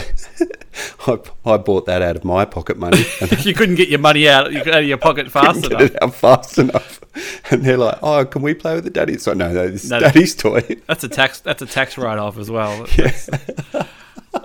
I, 1.06 1.18
I, 1.46 1.56
bought 1.58 1.86
that 1.86 2.02
out 2.02 2.16
of 2.16 2.24
my 2.24 2.44
pocket 2.44 2.76
money. 2.76 3.04
you 3.38 3.54
couldn't 3.54 3.76
get 3.76 3.88
your 3.88 4.00
money 4.00 4.28
out, 4.28 4.46
out 4.52 4.80
of 4.80 4.84
your 4.84 4.98
pocket 4.98 5.30
fast 5.30 5.64
enough. 5.66 5.80
It 5.80 6.02
out 6.02 6.12
fast 6.12 6.58
enough. 6.58 7.03
And 7.50 7.64
they're 7.64 7.76
like, 7.76 7.98
"Oh, 8.02 8.24
can 8.24 8.42
we 8.42 8.54
play 8.54 8.74
with 8.74 8.84
the 8.84 8.90
daddy?" 8.90 9.18
So 9.18 9.32
no, 9.32 9.52
no, 9.52 9.68
this 9.70 9.84
is 9.84 9.90
daddy's 9.90 10.34
toy. 10.34 10.60
That's 10.86 11.04
a 11.04 11.08
tax. 11.08 11.40
That's 11.40 11.62
a 11.62 11.66
tax 11.66 11.98
write-off 11.98 12.38
as 12.38 12.50
well. 12.50 12.86
Yeah. 12.98 13.86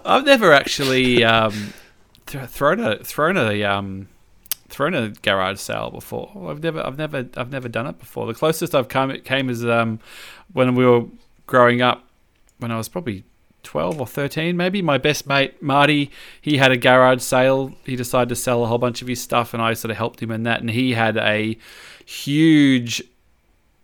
I've 0.06 0.26
never 0.26 0.54
actually 0.54 1.24
um, 1.24 1.74
th- 2.28 2.48
thrown 2.48 2.80
a 2.80 2.98
thrown 3.04 3.38
a 3.38 3.64
um, 3.64 4.08
thrown 4.70 4.94
a 4.94 5.10
garage 5.10 5.60
sale 5.60 5.90
before. 5.90 6.32
I've 6.50 6.62
never, 6.62 6.86
I've 6.86 6.98
never, 6.98 7.28
I've 7.36 7.52
never 7.52 7.68
done 7.68 7.88
it 7.88 8.00
before. 8.00 8.28
The 8.28 8.34
closest 8.34 8.76
I've 8.76 8.88
come 8.88 9.12
it 9.12 9.26
came 9.26 9.50
is 9.50 9.66
um, 9.66 10.00
when 10.54 10.76
we 10.76 10.86
were 10.86 11.06
growing 11.48 11.82
up, 11.82 12.04
when 12.60 12.72
I 12.72 12.78
was 12.78 12.88
probably 12.88 13.24
twelve 13.70 14.02
or 14.02 14.08
thirteen, 14.08 14.58
maybe. 14.58 14.82
My 14.82 14.98
best 14.98 15.28
mate 15.28 15.62
Marty, 15.62 16.10
he 16.42 16.58
had 16.58 16.72
a 16.72 16.78
garage 16.78 17.22
sale. 17.22 17.76
He 17.86 17.96
decided 17.96 18.30
to 18.30 18.36
sell 18.36 18.64
a 18.64 18.68
whole 18.68 18.80
bunch 18.80 19.04
of 19.04 19.08
his 19.08 19.22
stuff, 19.22 19.54
and 19.54 19.62
I 19.62 19.74
sort 19.74 19.92
of 19.92 19.98
helped 19.98 20.24
him 20.24 20.32
in 20.32 20.42
that. 20.44 20.62
And 20.62 20.72
he 20.72 20.94
had 20.94 21.18
a 21.18 21.56
huge 22.04 23.04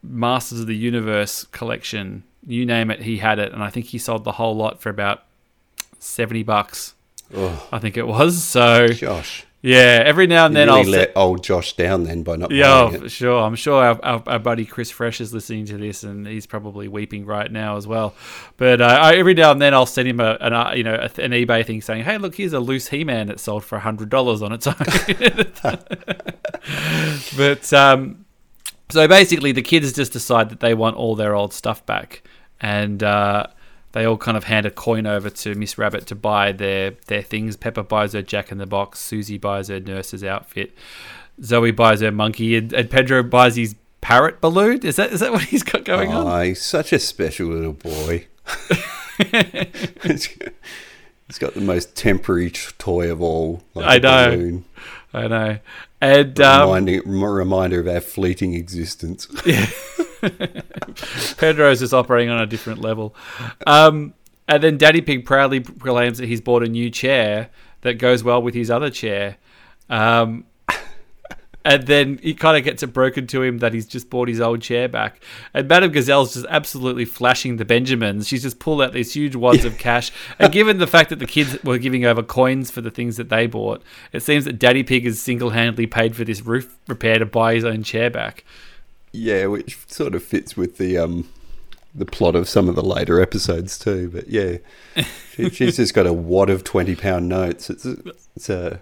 Masters 0.01 0.61
of 0.61 0.67
the 0.67 0.75
Universe 0.75 1.43
collection. 1.51 2.23
You 2.47 2.65
name 2.65 2.89
it, 2.89 3.01
he 3.01 3.17
had 3.17 3.37
it, 3.37 3.53
and 3.53 3.61
I 3.61 3.69
think 3.69 3.85
he 3.87 3.99
sold 3.99 4.23
the 4.23 4.33
whole 4.33 4.55
lot 4.55 4.81
for 4.81 4.89
about 4.89 5.23
seventy 5.99 6.41
bucks. 6.41 6.95
Oh. 7.35 7.67
I 7.71 7.77
think 7.77 7.95
it 7.95 8.07
was. 8.07 8.43
So, 8.43 8.87
Josh, 8.87 9.45
yeah, 9.65 10.03
every 10.05 10.27
now 10.27 10.45
and 10.45 10.55
then 10.55 10.67
really 10.67 10.81
I'll 10.81 10.89
let 10.89 11.11
old 11.15 11.43
Josh 11.43 11.73
down 11.73 12.03
then 12.03 12.21
by 12.21 12.35
not. 12.35 12.51
Yeah, 12.51 12.91
for 12.91 13.09
sure. 13.09 13.41
I'm 13.41 13.55
sure 13.55 13.83
our, 13.83 13.99
our, 14.03 14.21
our, 14.27 14.37
buddy 14.37 14.63
Chris 14.63 14.91
Fresh 14.91 15.21
is 15.21 15.33
listening 15.33 15.65
to 15.65 15.79
this, 15.79 16.03
and 16.03 16.27
he's 16.27 16.45
probably 16.45 16.87
weeping 16.87 17.25
right 17.25 17.51
now 17.51 17.75
as 17.75 17.87
well. 17.87 18.13
But 18.57 18.79
uh, 18.79 18.85
I, 18.85 19.15
every 19.15 19.33
now 19.33 19.49
and 19.49 19.59
then 19.59 19.73
I'll 19.73 19.87
send 19.87 20.07
him 20.07 20.19
a 20.19 20.37
an 20.39 20.53
uh, 20.53 20.73
you 20.75 20.83
know 20.83 20.93
a, 20.93 21.09
an 21.19 21.31
eBay 21.31 21.65
thing 21.65 21.81
saying, 21.81 22.03
"Hey, 22.03 22.19
look, 22.19 22.35
here's 22.35 22.53
a 22.53 22.59
loose 22.59 22.89
He-Man 22.89 23.25
that 23.27 23.39
sold 23.39 23.63
for 23.63 23.79
hundred 23.79 24.09
dollars 24.09 24.43
on 24.43 24.51
its 24.51 24.67
own." 24.67 24.75
but 27.35 27.73
um, 27.73 28.23
so 28.89 29.07
basically, 29.07 29.51
the 29.51 29.63
kids 29.63 29.93
just 29.93 30.13
decide 30.13 30.49
that 30.49 30.59
they 30.59 30.75
want 30.75 30.95
all 30.95 31.15
their 31.15 31.33
old 31.33 31.53
stuff 31.53 31.83
back, 31.87 32.21
and. 32.61 33.01
Uh, 33.01 33.47
they 33.95 34.03
all 34.03 34.17
kind 34.17 34.35
of 34.35 34.43
hand 34.43 34.65
a 34.65 34.71
coin 34.71 35.07
over 35.07 35.29
to 35.29 35.55
Miss 35.55 35.77
Rabbit 35.77 36.05
to 36.07 36.15
buy 36.15 36.51
their 36.51 36.91
their 37.07 37.21
things. 37.21 37.55
Peppa 37.55 37.81
buys 37.81 38.11
her 38.11 38.21
Jack 38.21 38.51
in 38.51 38.57
the 38.57 38.65
Box. 38.65 38.99
Susie 38.99 39.37
buys 39.37 39.69
her 39.69 39.79
nurse's 39.79 40.21
outfit. 40.21 40.73
Zoe 41.41 41.71
buys 41.71 42.01
her 42.01 42.11
monkey, 42.11 42.57
and, 42.57 42.73
and 42.73 42.89
Pedro 42.89 43.23
buys 43.23 43.55
his 43.55 43.75
parrot 44.01 44.41
balloon. 44.41 44.85
Is 44.85 44.97
that 44.97 45.13
is 45.13 45.21
that 45.21 45.31
what 45.31 45.43
he's 45.43 45.63
got 45.63 45.85
going 45.85 46.11
oh, 46.11 46.27
on? 46.27 46.45
He's 46.45 46.61
such 46.61 46.91
a 46.91 46.99
special 46.99 47.47
little 47.47 47.71
boy. 47.71 48.27
he's 50.03 50.27
got 51.39 51.53
the 51.53 51.61
most 51.61 51.95
temporary 51.95 52.51
toy 52.51 53.09
of 53.09 53.21
all. 53.21 53.63
Like 53.75 53.85
I 53.85 53.97
know. 53.99 54.29
Balloon. 54.29 54.65
I 55.13 55.27
know. 55.29 55.59
And 56.01 56.37
reminding, 56.37 56.99
um, 57.07 57.23
reminder 57.23 57.79
of 57.79 57.87
our 57.87 58.01
fleeting 58.01 58.55
existence. 58.55 59.29
Yeah. 59.45 59.67
Pedro's 61.37 61.79
just 61.79 61.93
operating 61.93 62.29
on 62.29 62.41
a 62.41 62.45
different 62.45 62.81
level. 62.81 63.15
Um, 63.65 64.13
and 64.47 64.61
then 64.61 64.77
Daddy 64.77 65.01
Pig 65.01 65.25
proudly 65.25 65.59
proclaims 65.59 66.17
that 66.19 66.27
he's 66.27 66.41
bought 66.41 66.63
a 66.63 66.67
new 66.67 66.89
chair 66.89 67.49
that 67.81 67.95
goes 67.95 68.23
well 68.23 68.41
with 68.41 68.53
his 68.53 68.69
other 68.69 68.89
chair. 68.89 69.37
Um, 69.89 70.45
and 71.65 71.87
then 71.87 72.19
he 72.21 72.35
kind 72.35 72.55
of 72.55 72.63
gets 72.63 72.83
it 72.83 72.93
broken 72.93 73.25
to 73.27 73.41
him 73.41 73.57
that 73.57 73.73
he's 73.73 73.87
just 73.87 74.11
bought 74.11 74.27
his 74.27 74.39
old 74.39 74.61
chair 74.61 74.87
back. 74.87 75.19
And 75.51 75.67
Madame 75.67 75.91
Gazelle's 75.91 76.35
just 76.35 76.45
absolutely 76.47 77.05
flashing 77.05 77.57
the 77.57 77.65
Benjamins. 77.65 78.27
She's 78.27 78.43
just 78.43 78.59
pulled 78.59 78.83
out 78.83 78.93
these 78.93 79.13
huge 79.13 79.35
wads 79.35 79.63
yeah. 79.63 79.71
of 79.71 79.77
cash. 79.79 80.11
And 80.37 80.51
given 80.51 80.77
the 80.77 80.87
fact 80.87 81.09
that 81.09 81.19
the 81.19 81.25
kids 81.25 81.57
were 81.63 81.77
giving 81.77 82.05
over 82.05 82.21
coins 82.21 82.69
for 82.69 82.81
the 82.81 82.91
things 82.91 83.17
that 83.17 83.29
they 83.29 83.47
bought, 83.47 83.81
it 84.11 84.21
seems 84.21 84.45
that 84.45 84.59
Daddy 84.59 84.83
Pig 84.83 85.05
has 85.05 85.19
single 85.19 85.51
handedly 85.51 85.87
paid 85.87 86.15
for 86.15 86.23
this 86.23 86.41
roof 86.41 86.77
repair 86.87 87.17
to 87.17 87.25
buy 87.25 87.55
his 87.55 87.63
own 87.63 87.81
chair 87.81 88.09
back. 88.09 88.43
Yeah, 89.15 89.47
which 89.47 89.79
sort 89.87 90.15
of 90.15 90.23
fits 90.23 90.55
with 90.57 90.77
the 90.77 90.97
um, 90.97 91.29
the 91.93 92.05
plot 92.05 92.35
of 92.35 92.49
some 92.49 92.67
of 92.67 92.75
the 92.75 92.83
later 92.83 93.21
episodes 93.21 93.79
too. 93.79 94.09
But 94.09 94.27
yeah, 94.27 94.57
she, 95.31 95.49
she's 95.51 95.77
just 95.77 95.93
got 95.93 96.05
a 96.05 96.13
wad 96.13 96.49
of 96.49 96.63
twenty 96.63 96.95
pound 96.95 97.29
notes. 97.29 97.69
It's 97.69 97.85
it's 98.35 98.49
a 98.49 98.79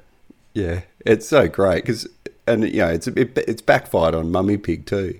yeah, 0.53 0.81
it's 1.05 1.27
so 1.27 1.47
great 1.47 1.85
because 1.85 2.07
and 2.47 2.63
you 2.63 2.79
know 2.79 2.89
it's 2.89 3.07
it, 3.07 3.37
it's 3.37 3.61
backfired 3.61 4.15
on 4.15 4.31
Mummy 4.31 4.57
Pig 4.57 4.85
too. 4.85 5.19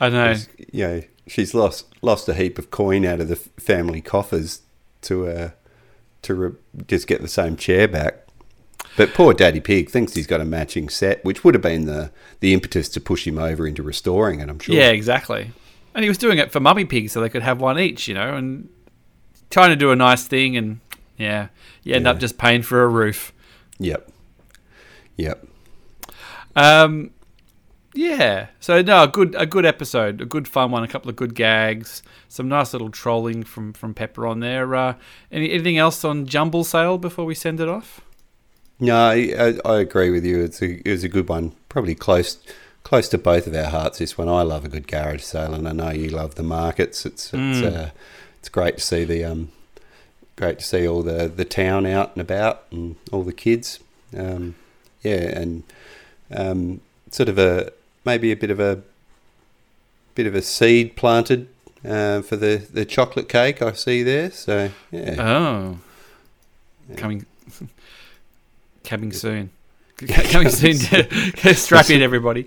I 0.00 0.08
know. 0.08 0.34
You 0.72 0.86
know, 0.86 1.02
she's 1.26 1.54
lost 1.54 1.86
lost 2.02 2.28
a 2.28 2.34
heap 2.34 2.58
of 2.58 2.70
coin 2.70 3.04
out 3.04 3.20
of 3.20 3.28
the 3.28 3.36
family 3.36 4.00
coffers 4.00 4.62
to 5.02 5.26
uh 5.28 5.50
to 6.22 6.34
re- 6.34 6.56
just 6.86 7.06
get 7.06 7.20
the 7.22 7.28
same 7.28 7.56
chair 7.56 7.86
back. 7.86 8.23
But 8.96 9.12
poor 9.12 9.34
Daddy 9.34 9.60
Pig 9.60 9.90
thinks 9.90 10.14
he's 10.14 10.26
got 10.26 10.40
a 10.40 10.44
matching 10.44 10.88
set, 10.88 11.24
which 11.24 11.42
would 11.42 11.54
have 11.54 11.62
been 11.62 11.86
the, 11.86 12.12
the 12.40 12.52
impetus 12.52 12.88
to 12.90 13.00
push 13.00 13.26
him 13.26 13.38
over 13.38 13.66
into 13.66 13.82
restoring 13.82 14.40
it, 14.40 14.48
I'm 14.48 14.58
sure. 14.58 14.74
Yeah, 14.74 14.90
exactly. 14.90 15.50
And 15.94 16.02
he 16.02 16.08
was 16.08 16.18
doing 16.18 16.38
it 16.38 16.52
for 16.52 16.60
Mummy 16.60 16.84
Pig 16.84 17.10
so 17.10 17.20
they 17.20 17.28
could 17.28 17.42
have 17.42 17.60
one 17.60 17.78
each, 17.78 18.06
you 18.06 18.14
know, 18.14 18.36
and 18.36 18.68
trying 19.50 19.70
to 19.70 19.76
do 19.76 19.90
a 19.90 19.96
nice 19.96 20.26
thing. 20.26 20.56
And 20.56 20.80
yeah, 21.16 21.48
you 21.82 21.94
end 21.94 22.04
yeah. 22.04 22.10
up 22.12 22.18
just 22.18 22.38
paying 22.38 22.62
for 22.62 22.82
a 22.82 22.88
roof. 22.88 23.32
Yep. 23.78 24.10
Yep. 25.16 25.46
Um, 26.56 27.10
yeah. 27.94 28.48
So 28.60 28.82
no, 28.82 29.04
a 29.04 29.08
good 29.08 29.34
a 29.36 29.46
good 29.46 29.64
episode, 29.64 30.20
a 30.20 30.24
good 30.24 30.48
fun 30.48 30.70
one, 30.70 30.82
a 30.82 30.88
couple 30.88 31.10
of 31.10 31.16
good 31.16 31.34
gags, 31.34 32.02
some 32.28 32.48
nice 32.48 32.72
little 32.72 32.90
trolling 32.90 33.44
from 33.44 33.72
from 33.72 33.94
Peppa 33.94 34.26
on 34.26 34.40
there. 34.40 34.74
Uh, 34.74 34.94
any, 35.30 35.50
anything 35.50 35.78
else 35.78 36.04
on 36.04 36.26
Jumble 36.26 36.64
Sale 36.64 36.98
before 36.98 37.24
we 37.24 37.34
send 37.34 37.60
it 37.60 37.68
off? 37.68 38.00
No, 38.80 38.96
I, 38.96 39.54
I 39.64 39.80
agree 39.80 40.10
with 40.10 40.24
you. 40.24 40.42
It's 40.42 40.60
a 40.60 40.86
it 40.86 40.90
was 40.90 41.04
a 41.04 41.08
good 41.08 41.28
one. 41.28 41.52
Probably 41.68 41.94
close 41.94 42.38
close 42.82 43.08
to 43.08 43.18
both 43.18 43.46
of 43.46 43.54
our 43.54 43.70
hearts. 43.70 43.98
This 43.98 44.18
one, 44.18 44.28
I 44.28 44.42
love 44.42 44.64
a 44.64 44.68
good 44.68 44.86
garage 44.86 45.22
sale, 45.22 45.54
and 45.54 45.68
I 45.68 45.72
know 45.72 45.90
you 45.90 46.08
love 46.10 46.34
the 46.34 46.42
markets. 46.42 47.06
It's 47.06 47.26
it's 47.32 47.58
mm. 47.58 47.76
uh, 47.76 47.90
it's 48.38 48.48
great 48.48 48.76
to 48.78 48.82
see 48.82 49.04
the 49.04 49.24
um 49.24 49.52
great 50.36 50.58
to 50.58 50.64
see 50.64 50.86
all 50.86 51.02
the 51.02 51.28
the 51.28 51.44
town 51.44 51.86
out 51.86 52.12
and 52.12 52.20
about 52.20 52.64
and 52.70 52.96
all 53.12 53.22
the 53.22 53.32
kids. 53.32 53.80
Um, 54.16 54.54
yeah, 55.02 55.38
and 55.40 55.62
um, 56.30 56.80
sort 57.10 57.28
of 57.28 57.38
a 57.38 57.72
maybe 58.04 58.32
a 58.32 58.36
bit 58.36 58.50
of 58.50 58.60
a 58.60 58.82
bit 60.14 60.26
of 60.26 60.34
a 60.34 60.42
seed 60.42 60.96
planted 60.96 61.48
uh, 61.84 62.22
for 62.22 62.36
the 62.36 62.66
the 62.72 62.84
chocolate 62.84 63.28
cake 63.28 63.62
I 63.62 63.72
see 63.72 64.02
there. 64.02 64.30
So 64.30 64.70
yeah. 64.90 65.16
Oh, 65.18 65.78
coming 66.96 67.26
coming 68.84 69.12
soon. 69.12 69.50
Coming 69.96 70.48
soon. 70.48 70.74
Strap 71.54 71.90
in, 71.90 72.02
everybody. 72.02 72.44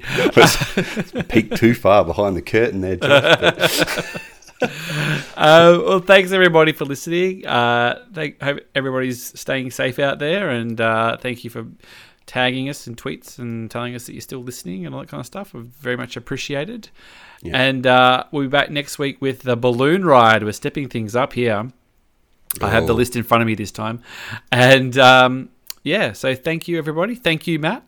Peek 1.30 1.56
too 1.56 1.74
far 1.74 2.06
behind 2.06 2.36
the 2.36 2.42
curtain 2.42 2.82
there, 2.82 2.98
Josh. 2.98 4.16
uh, 5.38 5.82
well, 5.86 6.00
thanks 6.00 6.32
everybody 6.32 6.74
for 6.74 6.86
listening. 6.86 7.46
Uh, 7.46 8.04
thank, 8.14 8.42
hope 8.42 8.60
everybody's 8.76 9.40
staying 9.40 9.72
safe 9.72 9.98
out 9.98 10.20
there, 10.20 10.50
and 10.50 10.82
uh, 10.82 11.18
thank 11.18 11.44
you 11.44 11.50
for 11.50 11.66
tagging 12.26 12.70
us 12.70 12.86
in 12.86 12.96
tweets 12.96 13.40
and 13.40 13.72
telling 13.72 13.96
us 13.96 14.06
that 14.06 14.14
you're 14.14 14.22
still 14.22 14.44
listening 14.44 14.86
and 14.86 14.94
all 14.94 15.02
that 15.02 15.08
kind 15.08 15.22
of 15.22 15.26
stuff. 15.26 15.54
We're 15.54 15.62
very 15.62 15.96
much 15.96 16.18
appreciated. 16.18 16.90
Yeah. 17.42 17.58
And 17.58 17.88
uh, 17.88 18.26
we'll 18.32 18.44
be 18.44 18.50
back 18.50 18.70
next 18.70 19.00
week 19.00 19.22
with 19.22 19.44
the 19.44 19.56
balloon 19.56 20.04
ride. 20.04 20.44
We're 20.44 20.52
stepping 20.52 20.90
things 20.90 21.16
up 21.16 21.34
here. 21.34 21.72
I 22.62 22.70
have 22.70 22.88
the 22.88 22.94
oh. 22.94 22.98
list 22.98 23.16
in 23.16 23.24
front 23.24 23.42
of 23.42 23.48
me 23.48 23.56
this 23.56 23.72
time. 23.72 24.02
And 24.52 24.98
um, 24.98 25.50
yeah, 25.84 26.14
so 26.14 26.36
thank 26.36 26.68
you, 26.68 26.78
everybody. 26.78 27.16
Thank 27.16 27.48
you, 27.48 27.60
Matt. 27.60 27.84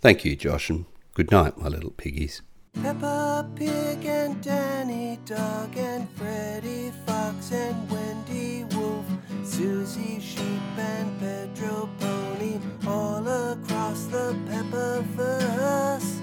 Thank 0.00 0.24
you, 0.24 0.36
Josh, 0.36 0.70
and 0.70 0.84
good 1.14 1.30
night, 1.30 1.58
my 1.58 1.68
little 1.68 1.90
piggies. 1.90 2.42
Peppa 2.82 3.48
Pig 3.54 4.04
and 4.04 4.42
Danny 4.42 5.18
Dog 5.24 5.76
and 5.76 6.08
Freddy 6.10 6.92
Fox 7.06 7.52
and 7.52 7.90
Wendy 7.90 8.64
Wolf, 8.74 9.06
Susie 9.44 10.20
Sheep 10.20 10.78
and 10.78 11.20
Pedro 11.20 11.88
Pony, 12.00 12.58
all 12.86 13.26
across 13.26 14.04
the 14.06 14.36
Pepperverse. 14.48 16.20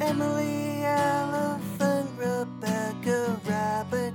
Emily 0.00 0.82
Elephant, 0.84 2.10
Rebecca 2.18 3.40
Rabbit, 3.46 4.14